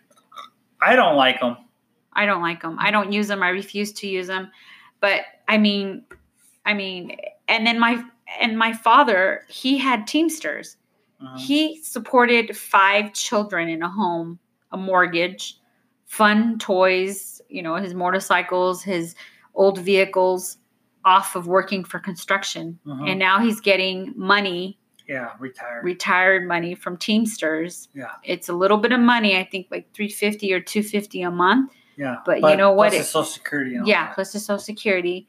I 0.81 0.95
don't 0.95 1.15
like 1.15 1.39
them. 1.39 1.58
I 2.13 2.25
don't 2.25 2.41
like 2.41 2.62
them. 2.62 2.77
I 2.79 2.91
don't 2.91 3.12
use 3.12 3.27
them. 3.27 3.43
I 3.43 3.49
refuse 3.49 3.91
to 3.93 4.08
use 4.08 4.27
them. 4.27 4.51
But 4.99 5.21
I 5.47 5.58
mean, 5.58 6.05
I 6.65 6.73
mean, 6.73 7.17
and 7.47 7.65
then 7.65 7.79
my 7.79 8.03
and 8.39 8.58
my 8.58 8.73
father, 8.73 9.43
he 9.47 9.77
had 9.77 10.08
Teamsters. 10.08 10.77
Uh-huh. 11.21 11.38
He 11.38 11.81
supported 11.84 12.58
five 12.58 13.13
children 13.13 13.69
in 13.69 13.81
a 13.84 13.89
home, 13.89 14.39
a 14.71 14.77
mortgage, 14.77 15.58
fun 16.05 16.58
toys, 16.60 17.41
you 17.49 17.62
know, 17.62 17.75
his 17.75 17.93
motorcycles, 17.93 18.84
his 18.84 19.15
old 19.53 19.77
vehicles 19.79 20.58
off 21.05 21.36
of 21.36 21.47
working 21.47 21.84
for 21.84 21.99
construction. 21.99 22.79
Mhm. 22.86 23.10
And 23.12 23.19
now 23.19 23.39
he's 23.39 23.62
getting 23.62 24.12
money, 24.17 24.79
yeah, 25.08 25.31
retired. 25.39 25.86
retired 25.86 26.47
money 26.47 26.73
from 26.75 26.97
Teamsters. 26.97 27.89
Yeah. 27.93 28.08
It's 28.23 28.49
a 28.49 28.53
little 28.53 28.77
bit 28.77 28.91
of 28.91 28.99
money, 28.99 29.38
I 29.38 29.43
think 29.43 29.67
like 29.69 29.93
350 29.93 30.51
or 30.51 30.60
250 30.60 31.21
a 31.21 31.31
month. 31.31 31.71
yeah, 31.95 32.17
but 32.25 32.41
you 32.41 32.58
know 32.58 32.71
what 32.73 32.89
plus 32.91 33.01
it- 33.03 33.05
Social 33.05 33.23
Security. 33.23 33.79
Yeah, 33.86 34.08
plus 34.13 34.34
the 34.34 34.39
Social 34.39 34.60
Security. 34.60 35.27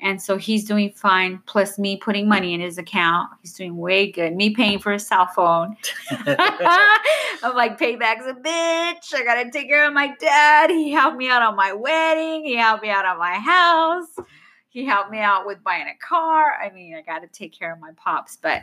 And 0.00 0.22
so 0.22 0.36
he's 0.36 0.64
doing 0.64 0.92
fine, 0.92 1.40
plus 1.46 1.78
me 1.78 1.96
putting 1.96 2.28
money 2.28 2.54
in 2.54 2.60
his 2.60 2.78
account. 2.78 3.30
He's 3.42 3.54
doing 3.54 3.76
way 3.76 4.12
good. 4.12 4.36
Me 4.36 4.54
paying 4.54 4.78
for 4.78 4.92
his 4.92 5.06
cell 5.06 5.26
phone. 5.26 5.76
I'm 6.10 7.54
like, 7.54 7.78
payback's 7.78 8.26
a 8.26 8.34
bitch. 8.34 9.12
I 9.14 9.24
gotta 9.24 9.50
take 9.50 9.68
care 9.68 9.86
of 9.86 9.92
my 9.92 10.14
dad. 10.20 10.70
He 10.70 10.92
helped 10.92 11.16
me 11.16 11.28
out 11.28 11.42
on 11.42 11.56
my 11.56 11.72
wedding. 11.72 12.44
He 12.44 12.56
helped 12.56 12.82
me 12.82 12.90
out 12.90 13.06
on 13.06 13.18
my 13.18 13.38
house. 13.38 14.26
He 14.68 14.84
helped 14.84 15.10
me 15.10 15.18
out 15.18 15.46
with 15.46 15.64
buying 15.64 15.88
a 15.88 15.96
car. 16.06 16.52
I 16.62 16.70
mean, 16.70 16.94
I 16.94 17.02
gotta 17.02 17.26
take 17.26 17.52
care 17.52 17.72
of 17.72 17.80
my 17.80 17.90
pops. 17.96 18.36
But 18.36 18.62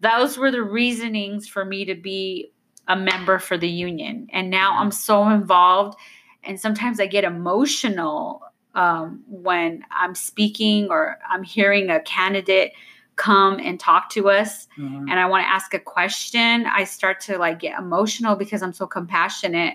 those 0.00 0.36
were 0.36 0.50
the 0.50 0.62
reasonings 0.62 1.48
for 1.48 1.64
me 1.64 1.86
to 1.86 1.94
be 1.94 2.52
a 2.88 2.96
member 2.96 3.38
for 3.38 3.56
the 3.56 3.68
union. 3.68 4.28
And 4.32 4.50
now 4.50 4.72
mm-hmm. 4.72 4.82
I'm 4.82 4.90
so 4.90 5.28
involved. 5.28 5.98
And 6.44 6.60
sometimes 6.60 7.00
I 7.00 7.06
get 7.06 7.24
emotional 7.24 8.42
um, 8.76 9.24
when 9.28 9.84
I'm 9.90 10.14
speaking 10.14 10.88
or 10.90 11.18
I'm 11.28 11.42
hearing 11.42 11.90
a 11.90 11.98
candidate 12.00 12.72
come 13.16 13.58
and 13.58 13.80
talk 13.80 14.10
to 14.10 14.28
us 14.28 14.68
Mhm. 14.78 15.10
and 15.10 15.18
I 15.18 15.24
want 15.26 15.42
to 15.44 15.48
ask 15.48 15.72
a 15.74 15.78
question, 15.78 16.66
I 16.66 16.84
start 16.84 17.18
to 17.22 17.38
like 17.38 17.58
get 17.58 17.78
emotional 17.78 18.36
because 18.36 18.62
I'm 18.62 18.74
so 18.74 18.86
compassionate. 18.86 19.74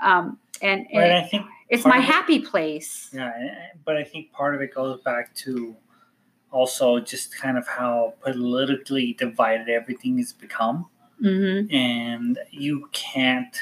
Um, 0.00 0.38
and, 0.62 0.86
and 0.92 1.12
I 1.12 1.22
think 1.24 1.44
it's 1.68 1.84
my 1.84 1.98
of 1.98 2.04
it- 2.04 2.06
happy 2.06 2.38
place. 2.40 3.10
Yeah, 3.12 3.30
but 3.84 3.98
I 3.98 4.04
think 4.04 4.32
part 4.32 4.54
of 4.54 4.62
it 4.62 4.74
goes 4.74 5.00
back 5.02 5.34
to 5.44 5.76
also 6.50 6.98
just 6.98 7.36
kind 7.36 7.58
of 7.58 7.68
how 7.68 8.14
politically 8.22 9.12
divided 9.12 9.68
everything 9.68 10.16
has 10.18 10.32
become, 10.32 10.86
Mm-hmm. 11.22 11.74
and 11.74 12.38
you 12.50 12.88
can't. 12.92 13.54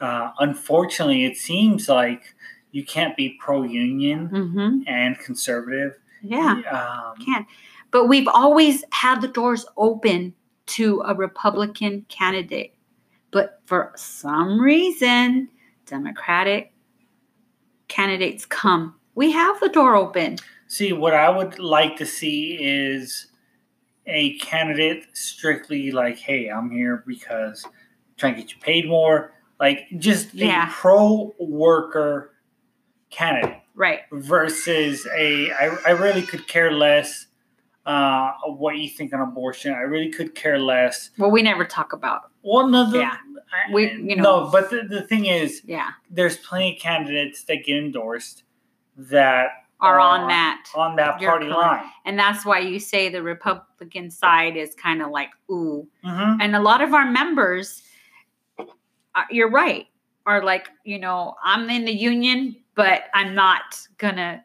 Uh, 0.00 0.32
unfortunately, 0.40 1.24
it 1.24 1.36
seems 1.38 1.88
like 1.88 2.34
you 2.72 2.84
can't 2.84 3.16
be 3.16 3.36
pro-union 3.40 4.28
Mm-hmm. 4.28 4.78
and 4.86 5.18
conservative. 5.18 5.98
Yeah, 6.22 6.60
Um, 6.70 7.24
can't. 7.24 7.46
But 7.90 8.06
we've 8.06 8.28
always 8.28 8.84
had 8.92 9.20
the 9.20 9.28
doors 9.28 9.66
open 9.76 10.34
to 10.66 11.02
a 11.04 11.14
Republican 11.14 12.06
candidate. 12.08 12.74
But 13.30 13.60
for 13.66 13.92
some 13.96 14.60
reason, 14.60 15.48
Democratic 15.86 16.72
candidates 17.88 18.46
come. 18.46 18.94
We 19.14 19.30
have 19.32 19.60
the 19.60 19.68
door 19.68 19.94
open. 19.96 20.38
See, 20.68 20.92
what 20.92 21.12
I 21.14 21.28
would 21.28 21.58
like 21.58 21.96
to 21.98 22.06
see 22.06 22.56
is 22.60 23.26
a 24.06 24.38
candidate 24.38 25.04
strictly 25.12 25.90
like, 25.92 26.18
hey, 26.18 26.48
I'm 26.48 26.70
here 26.70 27.04
because 27.06 27.64
I'm 27.64 27.70
trying 28.16 28.34
to 28.36 28.40
get 28.42 28.52
you 28.52 28.58
paid 28.60 28.88
more. 28.88 29.32
Like, 29.60 29.86
just 29.98 30.32
Yeah. 30.34 30.68
a 30.68 30.72
pro 30.72 31.34
worker 31.38 32.31
candidate 33.12 33.58
Right. 33.74 34.00
versus 34.10 35.06
a, 35.16 35.50
I, 35.52 35.76
I 35.86 35.90
really 35.92 36.22
could 36.22 36.46
care 36.48 36.72
less 36.72 37.26
uh, 37.86 38.32
what 38.46 38.76
you 38.76 38.88
think 38.88 39.12
on 39.12 39.20
abortion. 39.20 39.72
I 39.74 39.80
really 39.82 40.10
could 40.10 40.34
care 40.34 40.58
less. 40.58 41.10
Well, 41.18 41.30
we 41.30 41.42
never 41.42 41.64
talk 41.64 41.92
about. 41.92 42.30
Well, 42.42 42.68
no, 42.68 42.90
the, 42.90 42.98
Yeah. 42.98 43.16
I- 43.68 43.72
We- 43.72 43.92
you 43.92 44.16
know- 44.16 44.44
no, 44.44 44.50
but 44.50 44.70
the, 44.70 44.82
the 44.82 45.02
thing 45.02 45.26
is, 45.26 45.62
Yeah. 45.64 45.90
there's 46.10 46.36
plenty 46.38 46.76
of 46.76 46.80
candidates 46.82 47.44
that 47.44 47.64
get 47.64 47.76
endorsed 47.78 48.44
that 48.96 49.48
Are 49.80 49.98
on 49.98 50.28
that. 50.28 50.64
on 50.76 50.94
that 50.96 51.18
party 51.20 51.46
line. 51.48 51.84
And 52.04 52.16
that's 52.18 52.44
why 52.46 52.60
you 52.60 52.78
say 52.78 53.08
the 53.08 53.22
Republican 53.22 54.10
side 54.10 54.56
is 54.56 54.74
kind 54.76 55.02
of 55.02 55.10
like, 55.10 55.30
ooh. 55.50 55.88
hmm 56.04 56.40
And 56.40 56.54
a 56.54 56.60
lot 56.60 56.82
of 56.82 56.94
our 56.94 57.10
members, 57.10 57.82
uh, 58.58 59.24
you're 59.30 59.50
right, 59.50 59.86
are 60.24 60.42
like, 60.44 60.68
you 60.84 60.98
know, 61.00 61.34
I'm 61.42 61.68
in 61.68 61.84
the 61.84 61.92
union, 61.92 62.56
but 62.74 63.02
I'm 63.14 63.34
not 63.34 63.62
gonna 63.98 64.44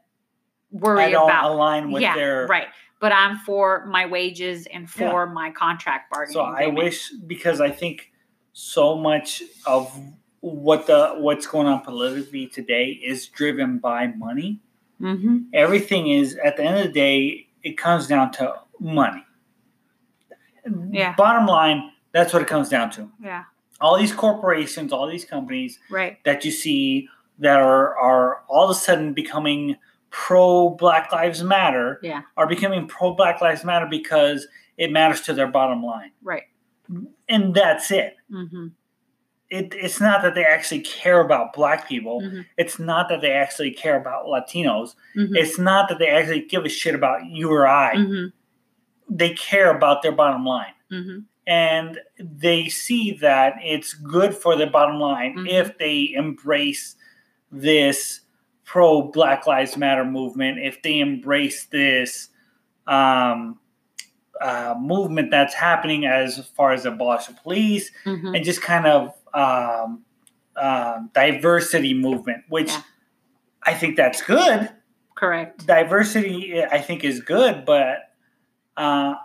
worry 0.71 1.03
I 1.03 1.11
don't 1.11 1.29
about 1.29 1.51
align 1.51 1.91
with 1.91 2.01
yeah, 2.01 2.15
their 2.15 2.47
right. 2.47 2.67
But 2.99 3.11
I'm 3.11 3.37
for 3.37 3.85
my 3.85 4.07
wages 4.07 4.65
and 4.73 4.89
for 4.89 5.27
my 5.27 5.51
contract 5.51 6.11
bargaining. 6.11 6.33
So 6.33 6.41
I 6.41 6.61
agreement. 6.61 6.77
wish 6.83 7.11
because 7.27 7.61
I 7.61 7.69
think 7.69 8.11
so 8.53 8.95
much 8.97 9.43
of 9.67 9.95
what 10.39 10.87
the 10.87 11.13
what's 11.17 11.45
going 11.45 11.67
on 11.67 11.81
politically 11.81 12.47
today 12.47 12.85
is 12.85 13.27
driven 13.27 13.77
by 13.77 14.07
money. 14.07 14.61
Mhm. 14.99 15.45
Everything 15.53 16.07
is 16.07 16.37
at 16.37 16.57
the 16.57 16.63
end 16.63 16.77
of 16.79 16.83
the 16.87 16.91
day, 16.91 17.47
it 17.61 17.77
comes 17.77 18.07
down 18.07 18.31
to 18.33 18.55
money. 18.79 19.23
Yeah. 20.91 21.13
Bottom 21.15 21.45
line, 21.45 21.91
that's 22.11 22.33
what 22.33 22.41
it 22.41 22.47
comes 22.47 22.69
down 22.69 22.89
to. 22.91 23.09
Yeah. 23.21 23.43
All 23.79 23.97
these 23.97 24.11
corporations, 24.13 24.91
all 24.91 25.07
these 25.07 25.23
companies 25.23 25.79
Right. 25.89 26.17
that 26.25 26.43
you 26.43 26.51
see 26.51 27.09
that 27.39 27.59
are 27.59 27.95
are 27.97 28.43
all 28.47 28.65
of 28.65 28.71
a 28.71 28.79
sudden 28.79 29.13
becoming 29.13 29.75
pro 30.09 30.69
Black 30.69 31.11
Lives 31.11 31.43
Matter 31.43 31.99
Yeah. 32.01 32.21
are 32.37 32.47
becoming 32.47 32.87
pro 32.87 33.13
Black 33.13 33.41
Lives 33.41 33.63
Matter 33.63 33.85
because 33.89 34.47
it 34.77 34.91
matters 34.91 35.21
to 35.21 35.33
their 35.33 35.47
bottom 35.47 35.83
line. 35.83 36.11
Right. 36.23 36.43
And 37.27 37.53
that's 37.53 37.91
it. 37.91 38.15
Mm-hmm. 38.31 38.67
it, 39.49 39.73
it's 39.75 39.99
not 40.01 40.21
that 40.23 40.35
they 40.35 40.43
actually 40.43 40.81
care 40.81 41.21
about 41.21 41.53
black 41.53 41.87
people. 41.87 42.21
Mhm. 42.21 42.45
It's 42.57 42.79
not 42.79 43.07
that 43.09 43.21
they 43.21 43.31
actually 43.31 43.71
care 43.71 43.95
about 43.99 44.25
Latinos. 44.25 44.93
Mm-hmm. 45.15 45.35
It's 45.37 45.57
not 45.57 45.87
that 45.89 45.99
they 45.99 46.07
actually 46.09 46.41
give 46.41 46.65
a 46.65 46.69
shit 46.69 46.93
about 46.95 47.25
you 47.27 47.49
or 47.49 47.65
I. 47.65 47.95
Mm-hmm. 47.95 49.15
They 49.15 49.29
care 49.35 49.73
about 49.73 50.01
their 50.03 50.11
bottom 50.11 50.45
line. 50.45 50.73
Mm-hmm. 50.91 51.19
And 51.47 51.97
they 52.19 52.67
see 52.67 53.13
that 53.21 53.53
it's 53.63 53.93
good 53.93 54.35
for 54.35 54.57
their 54.57 54.69
bottom 54.69 54.99
line 54.99 55.37
Mhm. 55.37 55.47
if 55.49 55.77
they 55.77 56.11
embrace 56.13 56.96
this 57.51 58.21
pro 58.65 59.03
Black 59.03 59.47
Lives 59.47 59.77
Matter 59.77 60.03
movement, 60.05 60.59
if 60.59 60.81
they 60.81 60.99
embrace 60.99 61.65
this 61.65 62.29
um, 62.85 63.59
uh, 64.41 64.75
movement 64.79 65.31
that's 65.31 65.53
happening 65.53 66.05
as 66.05 66.45
far 66.55 66.71
as 66.73 66.85
abolish 66.85 67.25
the 67.27 67.33
police, 67.33 67.91
Mm-hmm. 68.05 68.35
and 68.35 68.45
just 68.45 68.61
kind 68.61 68.85
of 68.85 69.13
um, 69.33 70.03
uh, 70.55 70.99
diversity 71.13 71.93
movement, 71.93 72.43
which 72.49 72.69
Yeah. 72.69 72.81
I 73.63 73.73
think 73.73 73.95
that's 73.97 74.21
good. 74.21 74.69
Correct. 75.15 75.65
Diversity, 75.65 76.63
I 76.63 76.79
think, 76.79 77.03
is 77.03 77.19
good, 77.21 77.65
but 77.65 77.97
uh, 78.77 79.15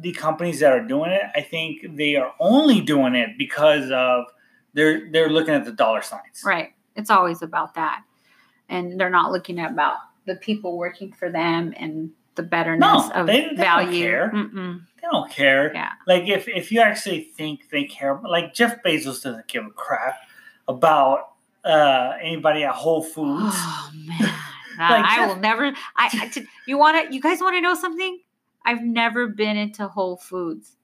the 0.00 0.12
companies 0.12 0.60
that 0.60 0.72
are 0.72 0.84
doing 0.84 1.10
it, 1.10 1.22
I 1.36 1.42
think 1.42 1.96
they 1.96 2.16
are 2.16 2.32
only 2.40 2.80
doing 2.80 3.14
it 3.14 3.36
because 3.38 3.90
of 3.90 4.24
they're 4.72 5.10
they're 5.12 5.28
looking 5.28 5.54
at 5.54 5.64
the 5.64 5.72
dollar 5.72 6.00
signs. 6.02 6.42
Right. 6.44 6.72
It's 6.96 7.10
always 7.10 7.42
about 7.42 7.74
that. 7.74 8.02
And 8.68 8.98
they're 9.00 9.10
not 9.10 9.32
looking 9.32 9.58
at 9.58 9.70
about 9.72 9.96
the 10.26 10.36
people 10.36 10.76
working 10.76 11.12
for 11.12 11.30
them 11.30 11.72
and 11.76 12.10
the 12.36 12.42
betterness 12.42 12.80
No, 12.80 13.10
of 13.12 13.26
they- 13.26 13.40
they 13.40 13.46
don't 13.48 13.56
value. 13.56 14.02
care. 14.02 14.30
They 14.32 15.08
don't 15.10 15.30
care. 15.30 15.72
Yeah. 15.74 15.92
Like 16.06 16.28
if 16.28 16.46
if 16.48 16.70
you 16.70 16.80
actually 16.80 17.22
think 17.22 17.70
they 17.70 17.84
care, 17.84 18.20
like 18.28 18.54
Jeff 18.54 18.82
Bezos 18.84 19.22
doesn't 19.22 19.48
give 19.48 19.64
a 19.66 19.70
crap 19.70 20.16
about 20.68 21.32
uh, 21.64 22.12
anybody 22.22 22.62
at 22.64 22.72
Whole 22.74 23.02
Foods. 23.02 23.54
Oh 23.56 23.90
man. 23.94 24.34
Like, 24.78 25.04
I 25.04 25.16
Jeff- 25.16 25.28
will 25.28 25.36
never 25.36 25.66
I, 25.66 25.74
I 26.34 26.46
you 26.66 26.78
want 26.78 27.06
to 27.08 27.14
you 27.14 27.20
guys 27.20 27.40
want 27.42 27.54
to 27.54 27.60
know 27.60 27.74
something? 27.74 28.18
I've 28.64 28.82
never 28.82 29.26
been 29.26 29.58
into 29.58 29.86
Whole 29.88 30.16
Foods. 30.16 30.76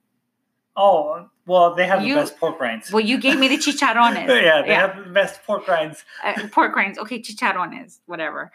Oh, 0.79 1.27
well, 1.47 1.73
they 1.73 1.87
have 1.87 2.03
You- 2.03 2.13
the 2.15 2.21
best 2.21 2.37
pork 2.39 2.59
rinds. 2.59 2.91
Well, 2.91 3.03
you 3.03 3.17
gave 3.17 3.39
me 3.39 3.47
the 3.47 3.57
chicharrones. 3.65 4.15
yeah, 4.15 4.61
they 4.61 4.67
yeah. 4.69 4.87
have 4.87 5.03
the 5.03 5.11
best 5.11 5.41
pork 5.43 5.67
rinds. 5.67 6.05
uh, 6.23 6.33
pork 6.51 6.75
rinds. 6.75 6.99
Okay, 6.99 7.19
chicharrones, 7.19 7.99
whatever. 8.05 8.51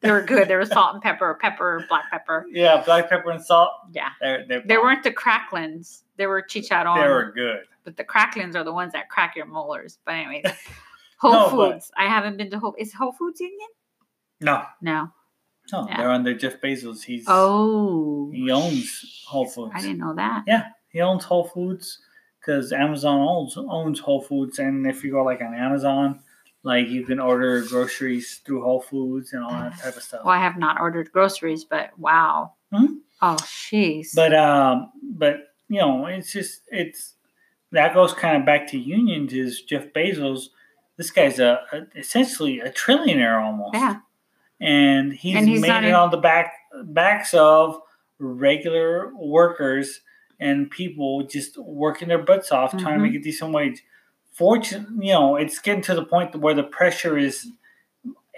They 0.00 0.10
were 0.12 0.22
good. 0.22 0.48
There 0.48 0.58
was 0.58 0.68
salt 0.70 0.94
and 0.94 1.02
pepper, 1.02 1.36
pepper, 1.40 1.84
black 1.88 2.04
pepper. 2.10 2.46
Yeah, 2.50 2.82
black 2.84 3.10
pepper 3.10 3.30
and 3.30 3.44
salt. 3.44 3.72
Yeah. 3.92 4.10
They're, 4.20 4.46
they're 4.46 4.62
There 4.64 4.80
weren't 4.80 5.02
the 5.02 5.10
cracklins. 5.10 6.02
There 6.16 6.28
were 6.28 6.40
chicharrones. 6.40 7.02
They 7.02 7.08
were 7.08 7.32
good. 7.34 7.60
but 7.84 7.96
the 7.96 8.04
cracklins 8.04 8.54
are 8.54 8.62
the 8.64 8.72
ones 8.72 8.92
that 8.92 9.08
crack 9.10 9.34
your 9.36 9.46
molars. 9.46 9.98
But 10.06 10.14
anyways, 10.14 10.44
Whole 11.18 11.32
No, 11.32 11.50
but- 11.56 11.72
Foods. 11.72 11.90
I 11.96 12.06
haven't 12.06 12.36
been 12.36 12.48
to 12.50 12.58
Whole. 12.60 12.76
Is 12.78 12.94
Whole 12.94 13.12
Foods 13.12 13.40
Union? 13.40 13.68
No, 14.40 14.62
No. 14.80 15.10
no, 15.72 15.86
Yeah. 15.88 15.96
they're 15.96 16.10
under 16.10 16.32
Jeff 16.32 16.60
Bezos. 16.60 17.02
He's 17.02 17.24
Oh, 17.26 18.30
he 18.32 18.48
owns 18.52 19.24
Whole 19.26 19.46
Foods. 19.46 19.72
I 19.74 19.80
didn't 19.80 19.98
know 19.98 20.14
that. 20.14 20.44
He 20.98 21.02
owns 21.02 21.22
Whole 21.22 21.44
Foods 21.44 22.00
because 22.40 22.72
Amazon 22.72 23.20
owns 23.20 23.56
owns 23.56 24.00
Whole 24.00 24.20
Foods, 24.20 24.58
and 24.58 24.84
if 24.84 25.04
you 25.04 25.12
go 25.12 25.22
like 25.22 25.40
on 25.40 25.54
Amazon, 25.54 26.18
like 26.64 26.88
you 26.88 27.06
can 27.06 27.20
order 27.20 27.62
groceries 27.62 28.40
through 28.44 28.62
Whole 28.64 28.80
Foods 28.80 29.32
and 29.32 29.44
all 29.44 29.50
that 29.52 29.78
type 29.78 29.96
of 29.96 30.02
stuff. 30.02 30.22
Well, 30.24 30.34
I 30.34 30.40
have 30.42 30.58
not 30.58 30.80
ordered 30.80 31.12
groceries, 31.12 31.62
but 31.64 31.96
wow. 32.00 32.54
Mhm. 32.74 32.96
Oh, 33.22 33.36
jeez. 33.42 34.08
But 34.12 34.34
um, 34.34 34.90
but 35.04 35.54
you 35.68 35.78
know, 35.80 36.06
it's 36.06 36.32
just 36.32 36.62
it's 36.66 37.14
that 37.70 37.94
goes 37.94 38.12
kind 38.12 38.36
of 38.36 38.44
back 38.44 38.66
to 38.72 38.76
unions. 38.78 39.32
Is 39.32 39.62
Jeff 39.62 39.92
Bezos? 39.92 40.46
This 40.96 41.12
guy's 41.12 41.38
a, 41.38 41.60
a 41.72 41.82
essentially 41.96 42.58
a 42.58 42.72
trillionaire 42.72 43.40
almost. 43.40 43.74
yeah, 43.74 44.00
and 44.60 45.12
he's, 45.12 45.36
And 45.36 45.48
he's 45.48 45.60
made 45.60 45.84
it 45.84 45.90
in- 45.90 45.94
on 45.94 46.10
the 46.10 46.16
back 46.16 46.54
backs 46.86 47.34
of 47.34 47.80
regular 48.18 49.14
workers 49.14 50.00
and 50.40 50.70
people 50.70 51.22
just 51.24 51.58
working 51.58 52.08
their 52.08 52.22
butts 52.22 52.52
off 52.52 52.70
trying 52.72 52.98
to 52.98 53.00
Mhm. 53.00 53.02
make 53.12 53.14
a 53.14 53.18
decent 53.22 53.52
wage. 53.52 53.82
Fortunately, 54.32 55.06
you 55.08 55.12
know, 55.12 55.36
it's 55.36 55.58
getting 55.58 55.82
to 55.82 55.94
the 55.94 56.04
point 56.04 56.34
where 56.36 56.54
the 56.54 56.62
pressure 56.62 57.18
is, 57.18 57.50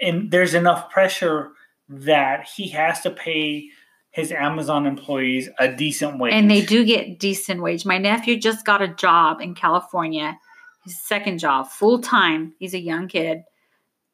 and 0.01 0.31
there's 0.31 0.53
enough 0.53 0.89
pressure 0.89 1.51
that 1.87 2.47
he 2.55 2.69
has 2.69 3.01
to 3.01 3.11
pay 3.11 3.69
his 4.09 4.31
Amazon 4.31 4.85
employees 4.87 5.49
a 5.59 5.67
decent 5.69 6.19
wage. 6.19 6.33
and 6.33 6.49
they 6.49 6.61
do 6.61 6.83
get 6.83 7.19
decent 7.19 7.61
wage. 7.61 7.85
My 7.85 7.97
nephew 7.97 8.37
just 8.39 8.65
got 8.65 8.81
a 8.81 8.87
job 8.87 9.39
in 9.41 9.53
California, 9.55 10.37
his 10.83 10.99
second 10.99 11.37
job, 11.39 11.67
full 11.69 11.99
time. 11.99 12.53
He's 12.59 12.73
a 12.73 12.79
young 12.79 13.07
kid. 13.07 13.43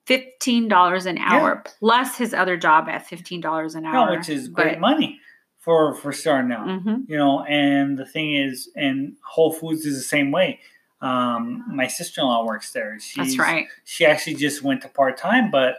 Fifteen 0.05 0.67
dollars 0.69 1.05
an 1.05 1.17
hour 1.17 1.63
plus 1.79 2.17
his 2.17 2.33
other 2.33 2.55
job 2.57 2.87
at 2.87 3.05
fifteen 3.07 3.41
dollars 3.41 3.75
an 3.75 3.83
Yeah, 3.83 3.99
hour, 4.01 4.17
which 4.17 4.29
is 4.29 4.47
great 4.47 4.79
money 4.79 5.19
for 5.67 5.93
for 5.95 6.13
starting 6.13 6.53
out. 6.53 6.65
hmm 6.81 7.01
you 7.09 7.17
know 7.17 7.43
and 7.43 7.97
the 7.99 8.05
thing 8.05 8.33
is 8.33 8.69
and 8.75 9.17
whole 9.21 9.51
foods 9.51 9.85
is 9.85 9.97
the 9.97 10.01
same 10.15 10.31
way 10.31 10.59
um, 11.01 11.63
my 11.75 11.87
sister-in-law 11.87 12.45
works 12.45 12.71
there 12.71 12.97
She's, 12.99 13.17
That's 13.35 13.37
right. 13.37 13.67
she 13.83 14.05
actually 14.05 14.35
just 14.35 14.63
went 14.63 14.81
to 14.83 14.87
part-time 14.87 15.51
but 15.51 15.75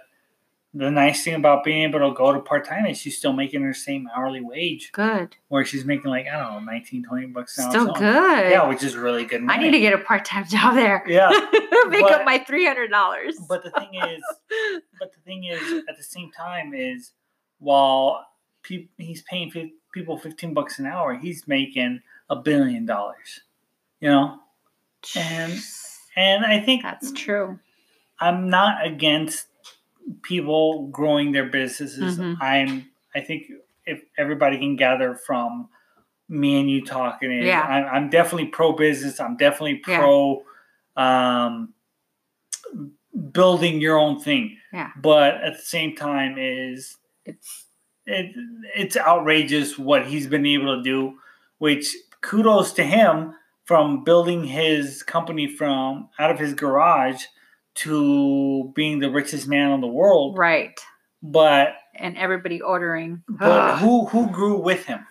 the 0.74 0.90
nice 0.90 1.24
thing 1.24 1.35
about 1.35 1.64
being 1.64 1.85
able 1.88 2.01
to 2.01 2.14
go 2.14 2.33
to 2.33 2.38
part-time 2.40 2.85
is 2.87 2.98
she's 2.98 3.16
still 3.16 3.33
making 3.33 3.62
her 3.62 3.72
same 3.72 4.07
hourly 4.14 4.42
wage 4.42 4.92
Good. 4.92 5.35
where 5.48 5.64
she's 5.64 5.85
making 5.87 6.11
like 6.11 6.27
i 6.29 6.38
don't 6.38 6.53
know 6.66 6.72
19 6.72 7.03
20 7.05 7.27
bucks 7.29 7.57
an 7.57 7.64
hour 7.64 7.70
Still 7.70 7.87
something. 7.87 8.03
good. 8.03 8.51
yeah 8.51 8.68
which 8.68 8.83
is 8.85 8.94
really 8.94 9.24
good 9.24 9.42
I 9.48 9.57
need 9.57 9.70
to 9.72 9.81
get 9.81 9.94
a 9.94 9.98
part 9.98 10.27
time 10.27 10.46
job 10.57 10.74
there. 10.74 11.03
yeah 11.09 11.31
Make 11.88 12.03
But- 12.03 12.12
up 12.20 12.24
my 12.27 12.38
three 12.46 12.66
hundred 12.66 12.90
dollars. 12.90 13.37
but 13.48 13.64
the 13.64 13.70
thing 13.70 13.94
is 13.94 14.22
but 15.01 15.12
the 15.14 15.20
thing 15.24 15.44
is 15.44 15.83
at 15.88 15.96
the 15.96 16.03
same 16.05 16.31
time 16.31 16.74
is 16.74 17.12
while 17.59 18.27
pe- 18.62 18.88
he's 18.98 19.22
paying 19.22 19.51
people 19.98 20.16
15 20.16 20.54
bucks 20.54 20.78
an 20.78 20.87
hour 20.87 21.14
he's 21.18 21.48
making 21.48 22.00
a 22.30 22.37
billion 22.37 22.87
dollars 22.87 23.40
you 24.00 24.08
know 24.08 24.38
and- 25.16 25.61
and 26.16 26.44
i 26.46 26.61
think 26.61 26.82
That's 26.82 27.11
true. 27.12 27.58
i'm 28.20 28.48
not 28.48 28.87
against 28.87 29.46
people 30.22 30.87
growing 30.88 31.32
their 31.32 31.46
businesses 31.46 32.16
Mhm. 32.18 32.37
i'm 32.40 32.88
i 33.16 33.20
think 33.20 33.50
if 33.87 34.02
everybody 34.16 34.56
can 34.58 34.76
gather 34.76 35.14
from 35.14 35.68
me 36.28 36.61
and 36.61 36.70
you 36.70 36.84
talking 36.84 37.32
is 37.32 37.46
Yeah. 37.46 37.62
I'm, 37.62 37.84
I'm 37.94 38.11
definitely 38.11 38.48
pro 38.48 38.72
business 38.72 39.18
i'm 39.18 39.37
definitely 39.37 39.82
Yeah. 39.88 39.98
pro 39.98 40.44
um 40.96 41.74
building 43.32 43.80
your 43.80 43.98
own 43.98 44.20
thing 44.20 44.58
Yeah. 44.72 44.90
but 45.00 45.34
at 45.42 45.56
the 45.56 45.62
same 45.62 45.96
time 45.96 46.37
is 46.38 46.96
It's 47.24 47.64
it, 48.08 48.34
it's 48.74 48.96
outrageous 48.96 49.78
what 49.78 50.06
he's 50.06 50.26
been 50.26 50.46
able 50.46 50.76
to 50.76 50.82
do 50.82 51.18
which 51.58 51.94
kudos 52.20 52.72
to 52.72 52.82
him 52.84 53.34
from 53.64 54.02
building 54.04 54.44
his 54.44 55.02
company 55.02 55.46
from 55.46 56.08
out 56.18 56.30
of 56.30 56.38
his 56.38 56.54
garage 56.54 57.24
to 57.74 58.72
being 58.74 58.98
the 58.98 59.10
richest 59.10 59.46
man 59.46 59.70
in 59.72 59.80
the 59.80 59.86
world 59.86 60.36
right. 60.38 60.80
but 61.22 61.74
And 61.94 62.16
everybody 62.16 62.60
ordering. 62.60 63.22
but 63.28 63.78
who 63.78 64.06
who 64.06 64.30
grew 64.30 64.58
with 64.60 64.86
him 64.86 65.06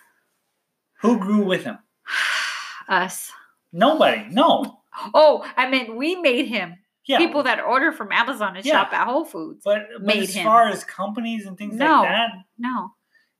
who 1.00 1.18
grew 1.18 1.42
with 1.44 1.64
him 1.64 1.78
Us. 2.88 3.30
nobody 3.72 4.26
no 4.30 4.74
Oh, 5.14 5.48
I 5.56 5.70
mean, 5.70 5.94
we 5.96 6.16
made 6.16 6.46
him. 6.48 6.74
Yeah 7.08 7.18
People 7.18 7.42
that 7.44 7.60
order 7.60 7.90
from 7.92 8.12
Amazon 8.12 8.56
and 8.56 8.64
Yeah. 8.64 8.84
shop 8.84 8.92
at 8.92 9.06
Whole 9.06 9.24
Foods. 9.24 9.62
but, 9.64 9.86
but 9.94 10.02
made 10.06 10.22
as 10.24 10.34
him. 10.34 10.44
far 10.44 10.68
as 10.68 10.84
companies 10.84 11.46
and 11.46 11.56
things 11.58 11.74
No. 11.76 12.00
like 12.02 12.08
that 12.10 12.30
No. 12.58 12.92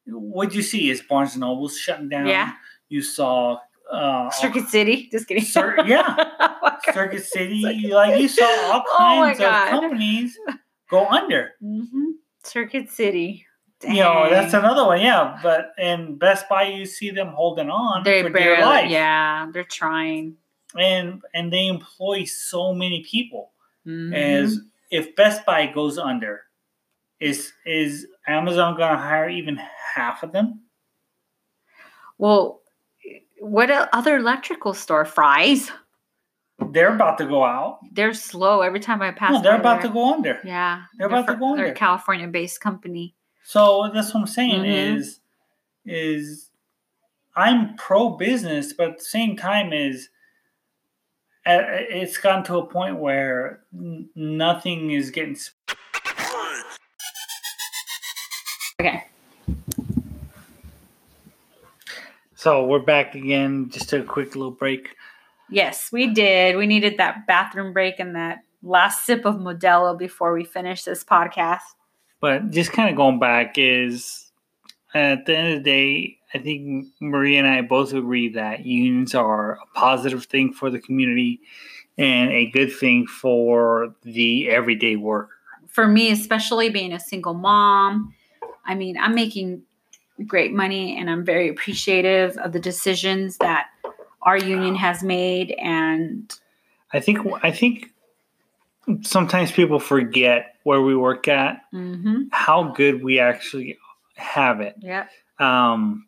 what'd 0.07 0.55
you 0.55 0.63
see 0.63 0.91
is 0.91 1.01
barnes 1.03 1.35
and 1.35 1.43
noble 1.43 1.69
shutting 1.69 2.09
down 2.09 2.27
Yeah. 2.27 2.53
you 2.89 3.03
saw 3.03 3.59
uh 3.91 4.29
Circuit 4.31 4.69
City. 4.69 5.09
Just 5.11 5.27
kidding. 5.29 5.45
Cir- 5.45 5.83
yeah. 5.87 6.15
Oh. 6.41 6.71
Circuit 6.93 7.25
City, 7.25 7.63
Circuit 7.63 7.91
like 7.91 8.21
you 8.21 8.29
saw 8.29 8.45
all 8.45 8.85
Oh 8.89 8.99
kinds 8.99 9.41
of 9.41 9.51
companies 9.71 10.39
go 10.91 11.07
under. 11.07 11.53
hmm 11.61 12.11
Circuit 12.45 12.91
City. 12.91 13.45
You 13.85 14.01
know, 14.03 14.27
that's 14.29 14.55
another 14.55 14.85
one. 14.87 15.01
Yeah, 15.01 15.39
but 15.43 15.71
in 15.79 16.17
Best 16.19 16.49
Buy, 16.49 16.65
you 16.65 16.85
see 16.85 17.11
them 17.11 17.29
holding 17.29 17.71
on 17.71 18.03
they 18.03 18.23
for 18.23 18.29
dear 18.31 18.57
barely. 18.57 18.63
life, 18.63 18.91
Yeah, 18.91 19.47
they're 19.53 19.63
trying. 19.65 20.37
and 20.77 21.23
and 21.33 21.53
they 21.53 21.69
employ 21.69 22.25
so 22.25 22.75
many 22.75 23.05
people. 23.09 23.53
Mhm. 23.87 24.15
As 24.15 24.61
if 24.91 25.15
Best 25.17 25.45
Buy 25.47 25.67
goes 25.67 25.99
under, 25.99 26.43
is 27.21 27.53
is 27.67 28.07
Amazon 28.27 28.77
going 28.77 28.91
to 28.93 28.99
hire 28.99 29.29
even 29.29 29.59
half 29.95 30.23
of 30.23 30.33
them? 30.33 30.63
well, 32.19 32.61
what 33.41 33.71
other 33.93 34.17
electrical 34.17 34.75
store? 34.75 35.05
Fry's. 35.05 35.71
They're 36.73 36.93
about 36.95 37.19
to 37.19 37.27
go 37.27 37.45
out. 37.45 37.79
They're 37.93 38.13
slow. 38.13 38.63
Every 38.63 38.81
time 38.81 39.01
I 39.01 39.13
pass. 39.13 39.33
No, 39.33 39.41
they're 39.41 39.61
about 39.61 39.81
there- 39.81 39.89
to 39.91 39.95
go 39.95 40.13
under. 40.15 40.41
Yeah, 40.45 40.83
They're 40.97 41.07
about 41.07 41.29
to 41.29 41.35
fr- 41.35 41.39
go 41.39 41.55
They're 41.55 41.67
a 41.67 41.69
under. 41.69 41.79
California-based 41.79 42.61
company. 42.61 43.15
So 43.45 43.89
that's 43.95 44.13
what 44.13 44.21
I'm 44.23 44.27
saying 44.27 44.63
Mhm. 44.65 44.97
is 44.97 45.21
is 45.87 46.51
I'm 47.37 47.77
pro 47.77 48.11
business, 48.11 48.73
but 48.73 48.89
at 48.91 48.99
the 48.99 49.05
same 49.05 49.37
time 49.37 49.73
is 49.73 50.11
it's 51.49 52.19
gotten 52.19 52.45
to 52.45 52.59
a 52.59 52.67
point 52.67 52.97
where 52.97 53.61
nothing 53.73 54.91
is 54.91 55.11
getting. 55.11 55.37
Okay. 58.81 59.05
So 62.35 62.67
we're 62.67 62.79
back 62.79 63.15
again. 63.15 63.71
Just 63.71 63.93
a 63.93 64.03
quick 64.03 64.37
little 64.37 64.53
break. 64.53 64.95
Yes, 65.51 65.91
we 65.91 66.13
did. 66.13 66.57
We 66.57 66.67
needed 66.67 66.99
that 66.99 67.27
bathroom 67.27 67.73
break 67.73 67.99
and 67.99 68.15
that 68.15 68.41
last 68.63 69.07
sip 69.07 69.25
of 69.25 69.37
Modelo 69.37 69.99
before 69.99 70.33
we 70.33 70.45
finish 70.45 70.85
this 70.85 71.03
podcast. 71.03 71.63
But 72.21 72.51
just 72.51 72.73
kind 72.73 72.91
of 72.91 72.97
going 72.97 73.19
back 73.19 73.57
is 73.57 74.31
at 74.95 75.25
the 75.27 75.37
end 75.37 75.49
of 75.55 75.65
the 75.65 75.71
day, 75.71 76.18
I 76.35 76.39
think 76.39 76.89
Maria 77.01 77.39
and 77.39 77.49
I 77.49 77.63
both 77.63 77.95
agree 77.95 78.29
that 78.31 78.67
unions 78.67 79.15
are 79.15 79.53
a 79.53 79.67
positive 79.75 80.27
thing 80.27 80.53
for 80.53 80.71
the 80.71 80.79
community 80.79 81.41
and 81.97 82.31
a 82.31 82.51
good 82.51 82.73
thing 82.73 83.07
for 83.07 83.95
the 84.03 84.51
everyday 84.51 84.97
worker. 84.97 85.33
For 85.69 85.89
me, 85.89 86.11
especially 86.11 86.71
being 86.71 86.93
a 86.93 87.01
single 87.01 87.35
mom, 87.35 88.15
I 88.65 88.75
mean, 88.75 88.99
I'm 88.99 89.15
making 89.15 89.63
great 90.27 90.53
money 90.53 90.99
and 90.99 91.09
I'm 91.09 91.25
very 91.25 91.49
appreciative 91.49 92.37
of 92.39 92.53
the 92.53 92.61
decisions 92.61 93.39
that 93.39 93.69
our 94.23 94.37
union 94.37 94.75
has 94.75 95.03
made 95.03 95.55
and 95.59 96.33
I 96.93 97.01
think 97.01 97.19
I 97.43 97.51
think 97.51 97.93
sometimes 99.03 99.53
people 99.53 99.79
forget 99.79 100.57
where 100.63 100.81
we 100.81 100.97
work 100.97 101.29
at, 101.29 101.63
mhm, 101.73 102.29
how 102.33 102.73
good 102.73 103.03
we 103.03 103.19
actually 103.21 103.79
have 104.17 104.61
it. 104.61 104.77
yep. 104.81 105.11
Um, 105.39 106.08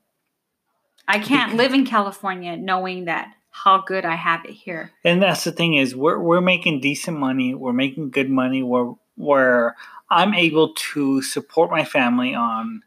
I 1.14 1.18
can't 1.18 1.56
live 1.56 1.72
in 1.74 1.84
California 1.86 2.56
knowing 2.56 3.04
that 3.06 3.32
how 3.50 3.82
good 3.82 4.04
I 4.04 4.14
have 4.14 4.44
it 4.44 4.52
here. 4.52 4.92
and 5.04 5.20
that's 5.22 5.44
the 5.44 5.52
thing 5.52 5.74
is 5.74 5.94
we're 5.94 6.18
we're 6.18 6.40
making 6.40 6.80
decent 6.80 7.18
money, 7.18 7.54
we're 7.54 7.72
making 7.84 8.10
good 8.10 8.30
money, 8.30 8.62
where 8.62 8.94
where 9.16 9.74
I'm 10.08 10.34
able 10.34 10.72
to 10.92 11.22
support 11.22 11.70
my 11.70 11.84
family 11.84 12.34
on 12.34 12.82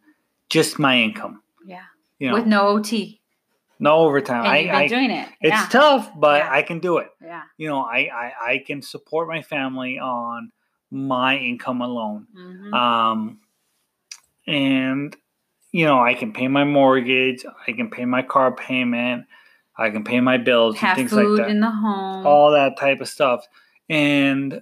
just 0.50 0.80
my 0.80 0.96
income. 1.00 1.42
Yeah. 1.66 1.84
You 2.20 2.28
know, 2.30 2.34
With 2.36 2.48
no 2.48 2.62
OT. 2.68 3.22
no 3.80 3.94
overtime. 4.06 4.46
And 4.46 4.72
I, 4.72 4.84
I 4.84 4.88
doing 4.88 5.12
it. 5.12 5.28
it's 5.42 5.52
yeah. 5.52 5.68
tough, 5.70 6.10
but 6.16 6.40
Yeah. 6.44 6.52
I 6.60 6.62
can 6.64 6.80
do 6.80 6.98
it. 6.98 7.10
yeah. 7.22 7.44
You 7.58 7.68
know, 7.70 7.82
I, 7.82 8.00
I 8.24 8.34
I 8.52 8.58
can 8.66 8.82
support 8.82 9.28
my 9.28 9.42
family 9.42 10.00
on 10.00 10.52
my 10.92 11.38
income 11.38 11.82
alone. 11.82 12.28
Mhm. 12.38 12.74
um, 12.74 13.40
and 14.48 15.16
you 15.74 15.84
know 15.86 16.00
I 16.02 16.14
can 16.14 16.32
pay 16.32 16.48
my 16.48 16.64
mortgage, 16.64 17.44
I 17.68 17.74
can 17.74 17.90
pay 17.90 18.06
my 18.06 18.22
car 18.22 18.56
payment, 18.56 19.26
I 19.78 19.90
can 19.90 20.06
pay 20.06 20.22
my 20.22 20.38
bills 20.38 20.78
and 20.82 20.96
things 20.96 21.12
food 21.12 21.38
like 21.40 21.48
that, 21.48 21.50
in 21.52 21.60
the 21.60 21.70
home. 21.70 22.26
all 22.26 22.52
that 22.52 22.78
type 22.80 23.02
of 23.02 23.10
stuff. 23.10 23.46
And 23.90 24.62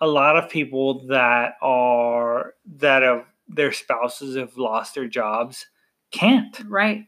a 0.00 0.06
lot 0.06 0.36
of 0.36 0.48
people 0.50 1.06
that 1.08 1.54
are 1.62 2.54
that 2.76 3.02
have 3.02 3.24
their 3.48 3.72
spouses 3.72 4.36
have 4.36 4.56
lost 4.56 4.94
their 4.94 5.08
jobs 5.08 5.66
can't, 6.12 6.60
right. 6.68 7.06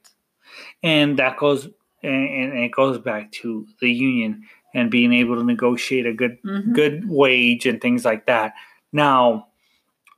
and 0.82 1.18
that 1.18 1.36
goes 1.36 1.66
and, 2.02 2.28
and 2.52 2.58
it 2.58 2.72
goes 2.72 2.98
back 2.98 3.30
to 3.32 3.66
the 3.80 3.90
union 3.90 4.42
and 4.74 4.90
being 4.90 5.12
able 5.12 5.36
to 5.36 5.44
negotiate 5.44 6.06
a 6.06 6.12
good 6.12 6.38
Mhm. 6.42 6.72
good 6.74 7.08
wage 7.08 7.66
and 7.66 7.80
things 7.80 8.04
like 8.04 8.26
that. 8.26 8.54
Now, 8.92 9.48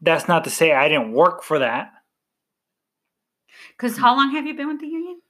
that's 0.01 0.29
not 0.29 0.45
to 0.45 0.51
say 0.51 0.73
I 0.73 0.89
didn't 0.89 1.13
work 1.13 1.43
for 1.43 1.59
that. 1.59 1.93
Because 3.81 3.97
how 3.97 4.15
long 4.15 4.33
have 4.33 4.47
you 4.47 4.55
been 4.55 4.69
with 4.69 4.81
the 4.81 4.87
union? 4.87 5.21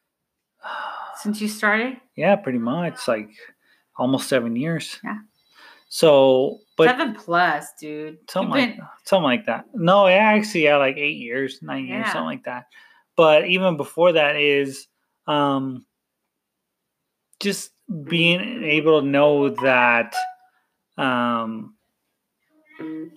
Since 1.22 1.40
you 1.40 1.46
started? 1.46 1.98
Yeah, 2.16 2.34
pretty 2.36 2.58
much 2.58 3.06
like 3.06 3.30
almost 3.96 4.28
seven 4.28 4.56
years. 4.56 4.98
Yeah. 5.04 5.18
So, 5.88 6.58
but 6.76 6.88
Seven 6.88 7.14
plus, 7.14 7.66
dude. 7.80 8.18
something 8.28 8.58
You've 8.58 8.68
like 8.68 8.76
been- 8.78 8.86
something 9.04 9.24
like 9.24 9.46
that. 9.46 9.66
No, 9.74 10.06
yeah, 10.08 10.16
actually, 10.34 10.64
yeah, 10.64 10.76
like 10.78 10.96
eight 10.96 11.18
years, 11.18 11.60
nine 11.62 11.86
years, 11.86 12.06
Yeah. 12.06 12.12
something 12.12 12.26
like 12.26 12.44
that. 12.44 12.66
But 13.16 13.46
even 13.48 13.76
before 13.76 14.12
that 14.12 14.36
is 14.36 14.86
um, 15.26 15.84
just 17.40 17.70
being 18.08 18.64
able 18.64 19.00
to 19.00 19.06
know 19.06 19.50
that 19.50 20.14
um, 20.96 21.74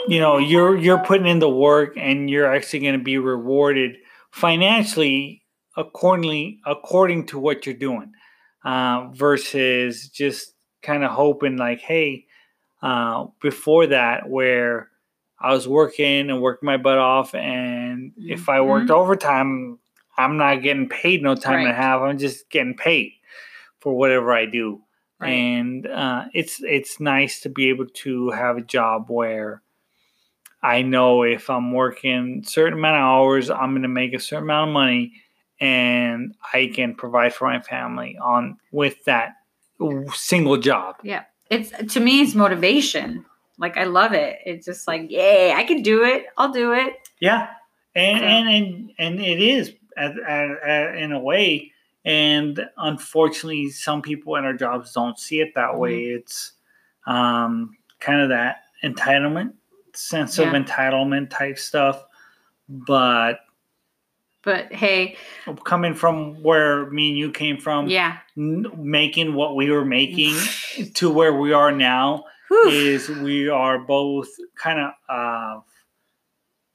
you 0.08 0.19
know 0.19 0.38
you're 0.39 0.76
you're 0.76 1.00
putting 1.00 1.28
in 1.28 1.39
the 1.39 1.50
work 1.50 1.93
and 1.98 2.30
you're 2.30 2.54
actually 2.54 2.80
going 2.80 2.98
to 2.98 3.04
be 3.04 3.17
rewarded 3.17 3.98
financially 4.34 5.43
accordingly 5.78 6.60
according 6.65 7.24
to 7.24 7.38
what 7.38 7.67
you're 7.67 7.76
doing 7.76 8.12
uh, 8.65 9.08
versus 9.13 10.10
just 10.10 10.56
kind 10.82 11.04
of 11.04 11.12
hoping 11.12 11.56
like 11.56 11.80
hey 11.80 12.26
uh, 12.82 13.28
before 13.43 13.86
that 13.86 14.28
where 14.28 14.89
i 15.39 15.54
was 15.54 15.67
working 15.67 16.32
and 16.32 16.41
working 16.41 16.65
my 16.65 16.78
butt 16.78 16.98
off 16.98 17.36
and 17.36 18.12
if 18.17 18.50
i 18.50 18.60
worked 18.60 18.89
overtime 18.89 19.78
i'm 20.17 20.36
not 20.36 20.63
getting 20.63 20.89
paid 20.89 21.22
no 21.22 21.36
time 21.36 21.60
and 21.60 21.69
a 21.69 21.74
half 21.74 22.02
i'm 22.02 22.17
just 22.17 22.50
getting 22.50 22.76
paid 22.76 23.12
for 23.82 23.96
whatever 23.96 24.34
i 24.34 24.48
do. 24.48 24.82
Right. 25.19 25.30
and 25.30 25.86
uh, 25.86 26.26
it's 26.34 26.60
it's 26.63 27.00
nice 27.00 27.39
to 27.41 27.50
be 27.50 27.69
able 27.69 27.86
to 27.86 28.32
have 28.32 28.58
a 28.58 28.62
job 28.62 29.06
where 29.10 29.62
I 30.63 30.82
know 30.82 31.23
if 31.23 31.49
I'm 31.49 31.73
working 31.73 32.43
certain 32.45 32.80
amount 32.80 32.95
of 32.95 33.02
hours, 33.02 33.49
I'm 33.49 33.71
going 33.71 33.82
to 33.84 33.88
make 33.89 34.13
a 34.13 34.19
certain 34.19 34.45
amount 34.45 34.69
of 34.69 34.73
money, 34.73 35.13
and 35.60 36.34
I 36.54 36.71
can 36.73 36.95
provide 36.95 37.34
for 37.34 37.47
my 37.49 37.60
family 37.60 38.17
on 38.21 38.58
with 38.71 39.04
that 39.04 39.34
single 40.13 40.58
job. 40.58 40.95
Yeah. 41.04 41.23
It's 41.49 41.71
to 41.93 41.99
me 41.99 42.21
it's 42.21 42.34
motivation. 42.34 43.26
Like 43.60 43.78
I 43.78 43.84
love 43.84 44.13
it. 44.13 44.39
It's 44.45 44.65
just 44.65 44.88
like, 44.88 45.12
yay, 45.12 45.52
I 45.54 45.63
can 45.65 45.82
do 45.82 46.04
it. 46.04 46.26
I'll 46.38 46.52
do 46.52 46.73
it. 46.73 46.93
Yeah, 47.19 47.49
and 47.93 48.19
So- 48.19 48.26
and, 48.26 48.49
and 48.49 48.91
and 48.97 49.19
it 49.19 49.39
is 49.41 49.73
at, 49.97 50.17
at, 50.17 50.49
at, 50.65 50.95
in 50.97 51.12
a 51.12 51.19
way. 51.19 51.71
And 52.06 52.67
unfortunately, 52.78 53.69
some 53.69 54.02
people 54.02 54.36
in 54.38 54.43
our 54.45 54.54
jobs 54.54 54.93
don't 54.93 55.17
see 55.19 55.39
it 55.39 55.54
that 55.56 55.78
way. 55.78 55.99
It's 56.06 56.54
um, 57.06 57.78
kind 57.99 58.21
of 58.21 58.30
that 58.30 58.63
entitlement 58.84 59.54
sense 59.93 60.39
of 60.39 60.47
entitlement 60.49 61.29
type 61.29 61.58
stuff. 61.60 62.03
But 62.69 63.39
But 64.43 64.71
hey, 64.73 65.15
coming 65.63 65.93
from 65.93 66.41
where 66.43 66.89
me 66.91 67.10
and 67.10 67.17
you 67.17 67.31
came 67.31 67.58
from, 67.58 67.87
yeah. 67.87 68.17
n- 68.37 68.65
making 68.77 69.33
what 69.35 69.56
we 69.56 69.69
were 69.71 69.85
making 69.85 70.35
to 70.96 71.10
where 71.12 71.33
we 71.33 71.54
are 71.54 71.71
now 71.71 72.25
Whew. 72.50 72.69
is 72.69 73.10
we 73.10 73.50
are 73.50 73.79
both 73.79 74.27
kind 74.56 74.79
of 74.79 74.91
uh, 75.10 75.60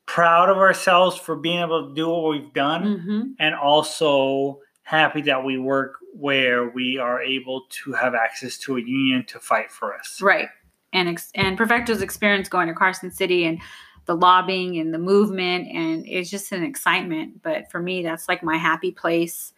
proud 0.06 0.48
of 0.48 0.56
ourselves 0.56 1.16
for 1.16 1.36
being 1.36 1.60
able 1.60 1.88
to 1.88 1.94
do 1.94 2.08
what 2.08 2.30
we've 2.30 2.52
done 2.54 2.82
Mhm. 2.84 3.34
and 3.38 3.54
also 3.54 4.60
happy 4.82 5.20
that 5.22 5.44
we 5.44 5.58
work 5.58 5.96
where 6.14 6.70
we 6.70 6.96
are 6.98 7.20
able 7.20 7.66
to 7.68 7.92
have 7.92 8.14
access 8.14 8.56
to 8.58 8.76
a 8.78 8.80
union 8.80 9.24
to 9.26 9.38
fight 9.38 9.70
for 9.70 9.94
us. 9.94 10.20
Right. 10.22 10.48
And 10.92 11.08
ex- 11.08 11.30
and 11.34 11.56
Perfecto's 11.58 12.02
experience 12.02 12.48
going 12.48 12.68
to 12.68 12.74
Carson 12.74 13.10
City 13.10 13.44
and 13.44 13.60
the 14.06 14.16
lobbying 14.16 14.78
and 14.78 14.92
the 14.94 14.98
movement 14.98 15.68
and 15.68 16.06
it's 16.06 16.30
just 16.30 16.50
an 16.52 16.62
excitement. 16.64 17.42
But 17.42 17.70
for 17.70 17.78
me, 17.80 18.02
that's 18.02 18.26
like 18.26 18.42
my 18.42 18.56
happy 18.56 18.90
place. 18.90 19.52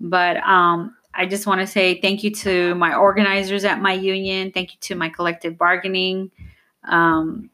But 0.00 0.38
um, 0.38 0.96
I 1.14 1.26
just 1.26 1.46
want 1.46 1.60
to 1.60 1.66
say 1.66 2.00
thank 2.00 2.24
you 2.24 2.30
to 2.36 2.74
my 2.76 2.94
organizers 2.94 3.64
at 3.64 3.82
my 3.82 3.92
union. 3.92 4.52
Thank 4.52 4.72
you 4.72 4.78
to 4.80 4.94
my 4.94 5.10
collective 5.10 5.58
bargaining 5.58 6.30
um, 6.84 7.50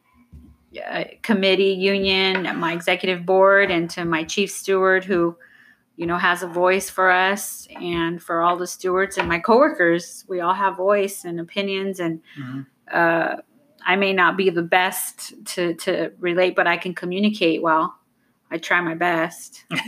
uh, 0.89 1.03
committee 1.21 1.73
union, 1.73 2.43
my 2.57 2.71
executive 2.71 3.25
board, 3.25 3.69
and 3.71 3.89
to 3.89 4.05
my 4.05 4.23
chief 4.23 4.51
steward 4.51 5.03
who, 5.03 5.35
you 5.95 6.05
know, 6.05 6.17
has 6.17 6.43
a 6.43 6.47
voice 6.47 6.89
for 6.89 7.09
us, 7.09 7.67
and 7.81 8.21
for 8.21 8.41
all 8.41 8.55
the 8.55 8.67
stewards 8.67 9.17
and 9.17 9.27
my 9.27 9.39
coworkers. 9.39 10.23
We 10.29 10.39
all 10.39 10.53
have 10.53 10.77
voice 10.77 11.25
and 11.25 11.39
opinions 11.39 11.99
and 11.99 12.21
Mhm. 12.39 12.67
Uh, 12.91 13.37
I 13.85 13.95
may 13.95 14.11
not 14.13 14.35
be 14.37 14.49
the 14.49 14.61
best 14.63 15.33
to 15.55 15.73
to 15.75 16.11
relate, 16.19 16.55
but 16.55 16.67
I 16.67 16.77
can 16.77 16.93
communicate 16.93 17.61
well. 17.61 17.93
I 18.49 18.57
try 18.57 18.79
my 18.81 18.95
best 18.95 19.65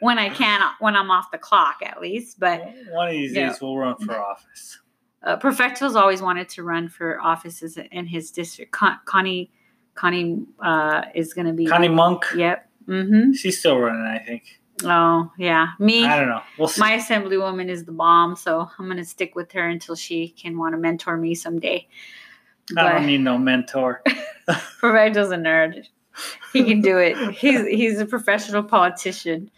when 0.00 0.18
I 0.18 0.30
can, 0.30 0.60
when 0.80 0.96
I'm 0.96 1.10
off 1.10 1.30
the 1.30 1.38
clock, 1.38 1.76
at 1.84 2.00
least. 2.00 2.40
But 2.40 2.62
one 2.90 3.08
of 3.08 3.12
these 3.12 3.34
days 3.34 3.60
we'll 3.60 3.76
run 3.76 3.96
for 3.98 4.18
office. 4.18 4.78
uh, 5.22 5.36
Perfecto's 5.36 5.96
always 5.96 6.22
wanted 6.22 6.48
to 6.50 6.62
run 6.62 6.88
for 6.88 7.20
offices 7.20 7.78
in 7.90 8.06
his 8.06 8.30
district. 8.30 8.72
Con- 8.72 8.98
Connie, 9.04 9.50
Connie 9.94 10.44
uh, 10.60 11.02
is 11.14 11.34
going 11.34 11.46
to 11.46 11.52
be. 11.52 11.66
Connie 11.66 11.88
Munk, 11.88 12.24
Yep. 12.34 12.68
Mm-hmm. 12.88 13.32
she's 13.32 13.58
still 13.58 13.78
running, 13.78 14.00
I 14.06 14.18
think. 14.18 14.60
Oh 14.84 15.30
yeah, 15.38 15.68
me. 15.78 16.04
I 16.04 16.18
don't 16.18 16.28
know. 16.28 16.42
We'll 16.58 16.68
see. 16.68 16.80
My 16.80 16.92
assemblywoman 16.92 17.68
is 17.68 17.84
the 17.84 17.92
bomb, 17.92 18.36
so 18.36 18.68
I'm 18.78 18.86
going 18.86 18.98
to 18.98 19.04
stick 19.04 19.34
with 19.34 19.52
her 19.52 19.68
until 19.68 19.94
she 19.94 20.28
can 20.28 20.58
want 20.58 20.74
to 20.74 20.78
mentor 20.78 21.16
me 21.16 21.34
someday. 21.34 21.86
I 22.76 22.92
don't 22.92 23.06
need 23.06 23.18
no 23.18 23.38
mentor. 23.38 24.02
Perfecto's 24.80 25.30
a 25.30 25.36
nerd. 25.36 25.86
He 26.52 26.64
can 26.64 26.80
do 26.80 26.98
it. 26.98 27.16
He's 27.34 27.66
he's 27.66 27.98
a 27.98 28.06
professional 28.06 28.62
politician. 28.62 29.50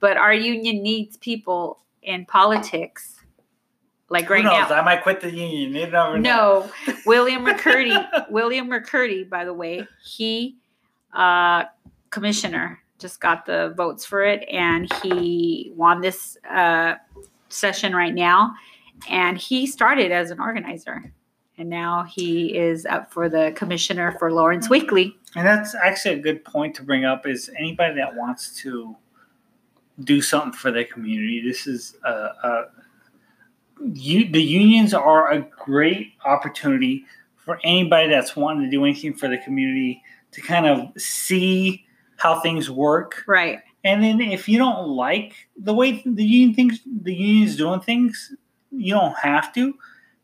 But 0.00 0.16
our 0.16 0.32
union 0.32 0.82
needs 0.82 1.16
people 1.16 1.80
in 2.02 2.24
politics. 2.24 3.16
Like 4.10 4.30
right 4.30 4.42
now. 4.42 4.66
I 4.68 4.80
might 4.82 5.02
quit 5.02 5.20
the 5.20 5.30
union. 5.30 5.74
You 5.74 5.86
never 5.86 6.18
know. 6.18 6.70
No, 6.86 6.94
William 7.06 7.44
McCurdy. 7.44 8.30
William 8.30 8.68
McCurdy, 8.68 9.28
by 9.28 9.44
the 9.44 9.52
way, 9.52 9.86
he 10.02 10.56
uh, 11.12 11.64
commissioner 12.10 12.82
just 12.98 13.20
got 13.20 13.46
the 13.46 13.72
votes 13.76 14.04
for 14.04 14.22
it, 14.24 14.46
and 14.50 14.92
he 15.02 15.72
won 15.76 16.00
this 16.00 16.36
uh, 16.48 16.94
session 17.48 17.94
right 17.94 18.14
now. 18.14 18.54
And 19.08 19.38
he 19.38 19.66
started 19.66 20.10
as 20.10 20.30
an 20.30 20.40
organizer, 20.40 21.12
and 21.56 21.68
now 21.68 22.04
he 22.04 22.56
is 22.56 22.84
up 22.86 23.12
for 23.12 23.28
the 23.28 23.52
commissioner 23.54 24.16
for 24.18 24.32
Lawrence 24.32 24.68
Weekly. 24.68 25.16
And 25.36 25.46
that's 25.46 25.74
actually 25.74 26.16
a 26.16 26.22
good 26.22 26.44
point 26.44 26.74
to 26.76 26.82
bring 26.82 27.04
up. 27.04 27.26
Is 27.26 27.50
anybody 27.58 27.94
that 27.94 28.16
wants 28.16 28.60
to 28.62 28.96
do 30.02 30.20
something 30.20 30.52
for 30.52 30.70
their 30.70 30.84
community? 30.84 31.42
This 31.46 31.66
is 31.66 31.96
a, 32.04 32.10
a 32.10 32.64
you, 33.92 34.28
the 34.28 34.42
unions 34.42 34.92
are 34.92 35.30
a 35.30 35.40
great 35.40 36.14
opportunity 36.24 37.04
for 37.36 37.60
anybody 37.62 38.08
that's 38.08 38.34
wanting 38.34 38.64
to 38.64 38.70
do 38.70 38.84
anything 38.84 39.14
for 39.14 39.28
the 39.28 39.38
community 39.38 40.02
to 40.32 40.40
kind 40.40 40.66
of 40.66 41.00
see 41.00 41.86
how 42.18 42.40
things 42.40 42.70
work. 42.70 43.24
Right. 43.26 43.60
And 43.84 44.02
then 44.02 44.20
if 44.20 44.48
you 44.48 44.58
don't 44.58 44.88
like 44.88 45.34
the 45.56 45.72
way 45.72 46.02
the 46.04 46.24
union 46.24 46.54
thinks 46.54 46.78
the 46.84 47.14
union's 47.14 47.56
doing 47.56 47.80
things, 47.80 48.34
you 48.70 48.92
don't 48.94 49.16
have 49.16 49.54
to. 49.54 49.74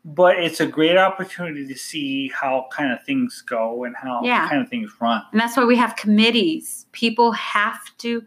But 0.05 0.37
it's 0.39 0.61
a 0.61 0.67
great 0.67 0.99
opportunity 0.99 1.67
to 1.67 1.75
see 1.75 2.29
how 2.29 2.67
kind 2.71 2.93
of 2.93 3.03
things 3.05 3.43
go 3.49 3.85
and 3.85 3.97
how 3.97 4.21
Yeah. 4.23 4.47
kind 4.49 4.61
of 4.61 4.69
things 4.69 4.91
run. 5.01 5.23
And 5.33 5.41
that's 5.41 5.57
why 5.57 5.65
we 5.65 5.77
have 5.77 5.97
committees. 5.97 6.85
People 6.93 7.33
have 7.33 7.81
to 7.99 8.23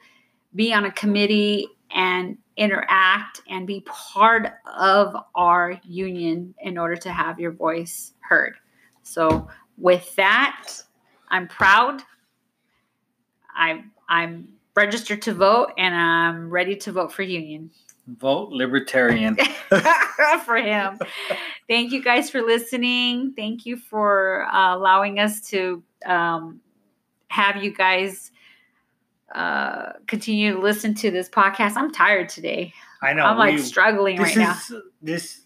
be 0.56 0.74
on 0.74 0.86
a 0.86 0.92
committee 0.92 1.68
and 1.92 2.38
interact 2.56 3.42
and 3.48 3.68
be 3.68 3.82
part 3.86 4.54
of 4.66 5.16
our 5.36 5.80
union 5.84 6.56
in 6.62 6.78
order 6.80 6.96
to 6.96 7.12
have 7.12 7.40
your 7.40 7.52
voice 7.52 8.14
heard. 8.22 8.56
So, 9.04 9.48
with 9.78 10.16
that, 10.16 10.68
I'm 11.30 11.48
proud. 11.48 12.02
I'm 13.58 13.92
I'm 14.08 14.50
registered 14.76 15.22
to 15.24 15.34
vote 15.34 15.72
and 15.78 15.94
I'm 15.96 16.50
ready 16.50 16.76
to 16.78 16.92
vote 16.92 17.12
for 17.12 17.24
union. 17.24 17.72
Vote 18.08 18.50
libertarian. 18.52 19.36
for 20.46 20.56
him. 20.56 21.00
Thank 21.68 21.92
you 21.92 22.02
guys 22.02 22.30
for 22.30 22.42
listening. 22.42 23.34
Thank 23.36 23.66
you 23.66 23.76
for 23.76 24.44
uh, 24.46 24.76
allowing 24.78 25.20
us 25.20 25.42
to 25.50 25.84
um, 26.06 26.62
have 27.30 27.58
you 27.62 27.74
guys 27.74 28.32
uh, 29.36 29.94
continue 30.08 30.54
to 30.54 30.60
listen 30.60 30.94
to 30.96 31.12
this 31.12 31.28
podcast. 31.28 31.76
I'm 31.76 31.92
tired 31.92 32.30
today. 32.30 32.74
I 33.02 33.14
know. 33.14 33.24
I'm 33.26 33.38
like 33.38 33.56
we- 33.56 33.62
struggling 33.62 34.18
right 34.20 34.38
now. 34.38 34.58
this 35.02 35.42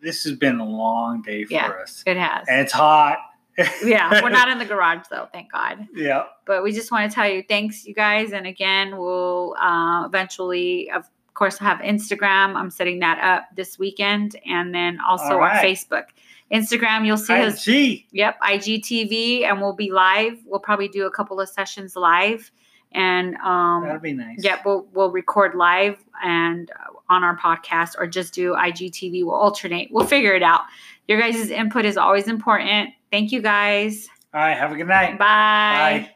this 0.00 0.24
has 0.24 0.32
been 0.36 0.58
a 0.58 0.64
long 0.66 1.20
day 1.20 1.44
for 1.44 1.52
Yeah. 1.52 1.68
us, 1.82 2.02
It 2.06 2.16
has. 2.16 2.46
and 2.48 2.60
it's 2.62 2.72
hot. 2.72 3.18
Yeah, 3.84 4.22
we're 4.22 4.30
not 4.30 4.48
in 4.48 4.58
the 4.58 4.64
garage 4.74 5.06
though, 5.10 5.28
thank 5.32 5.50
God. 5.52 5.86
yeah. 5.94 6.24
But 6.46 6.62
we 6.62 6.72
just 6.72 6.90
want 6.90 7.10
to 7.10 7.14
tell 7.14 7.28
you 7.28 7.42
thanks, 7.48 7.86
you 7.86 7.94
guys. 7.94 8.32
And 8.32 8.46
again, 8.46 8.96
we'll 8.96 9.54
uh, 9.60 10.04
eventually, 10.06 10.90
of 10.90 11.04
course, 11.34 11.58
have 11.58 11.78
Instagram. 11.78 12.54
I'm 12.56 12.70
setting 12.70 13.00
that 13.00 13.18
up 13.18 13.48
this 13.56 13.78
weekend, 13.78 14.36
and 14.46 14.74
then 14.74 14.98
also 15.00 15.34
All 15.34 15.42
on. 15.42 15.56
Facebook. 15.56 16.04
Instagram, 16.52 17.06
you'll 17.06 17.16
see 17.16 17.34
us 17.34 17.66
IG. 17.66 18.06
Yep, 18.10 18.40
IGTV, 18.40 19.44
and 19.44 19.60
we'll 19.60 19.72
be 19.76 19.90
live. 19.90 20.38
We'll 20.44 20.58
probably 20.60 20.88
do 20.88 21.06
a 21.06 21.10
couple 21.10 21.40
of 21.40 21.48
sessions 21.48 21.94
live, 21.94 22.50
and 22.92 23.36
um, 23.36 23.82
That'd 23.82 23.96
um, 23.96 24.02
be 24.02 24.12
nice. 24.12 24.42
yep, 24.42 24.64
we'll 24.64 24.86
we'll 24.92 25.12
record 25.12 25.54
live 25.54 25.96
and 26.22 26.70
uh, 26.72 26.90
on 27.10 27.22
our 27.22 27.36
podcast, 27.36 27.96
or 27.98 28.06
just 28.06 28.32
do 28.32 28.52
IGTV. 28.52 29.24
We'll 29.24 29.34
alternate. 29.34 29.88
We'll 29.90 30.06
figure 30.06 30.34
it 30.34 30.42
out. 30.42 30.62
Your 31.08 31.20
guys' 31.20 31.50
input 31.50 31.84
is 31.84 31.96
always 31.96 32.28
important. 32.28 32.90
Thank 33.10 33.32
you, 33.32 33.42
guys. 33.42 34.08
All 34.32 34.40
right. 34.40 34.56
Have 34.56 34.72
a 34.72 34.76
good 34.76 34.88
night. 34.88 35.18
Bye. 35.18 36.06
Bye. 36.08 36.10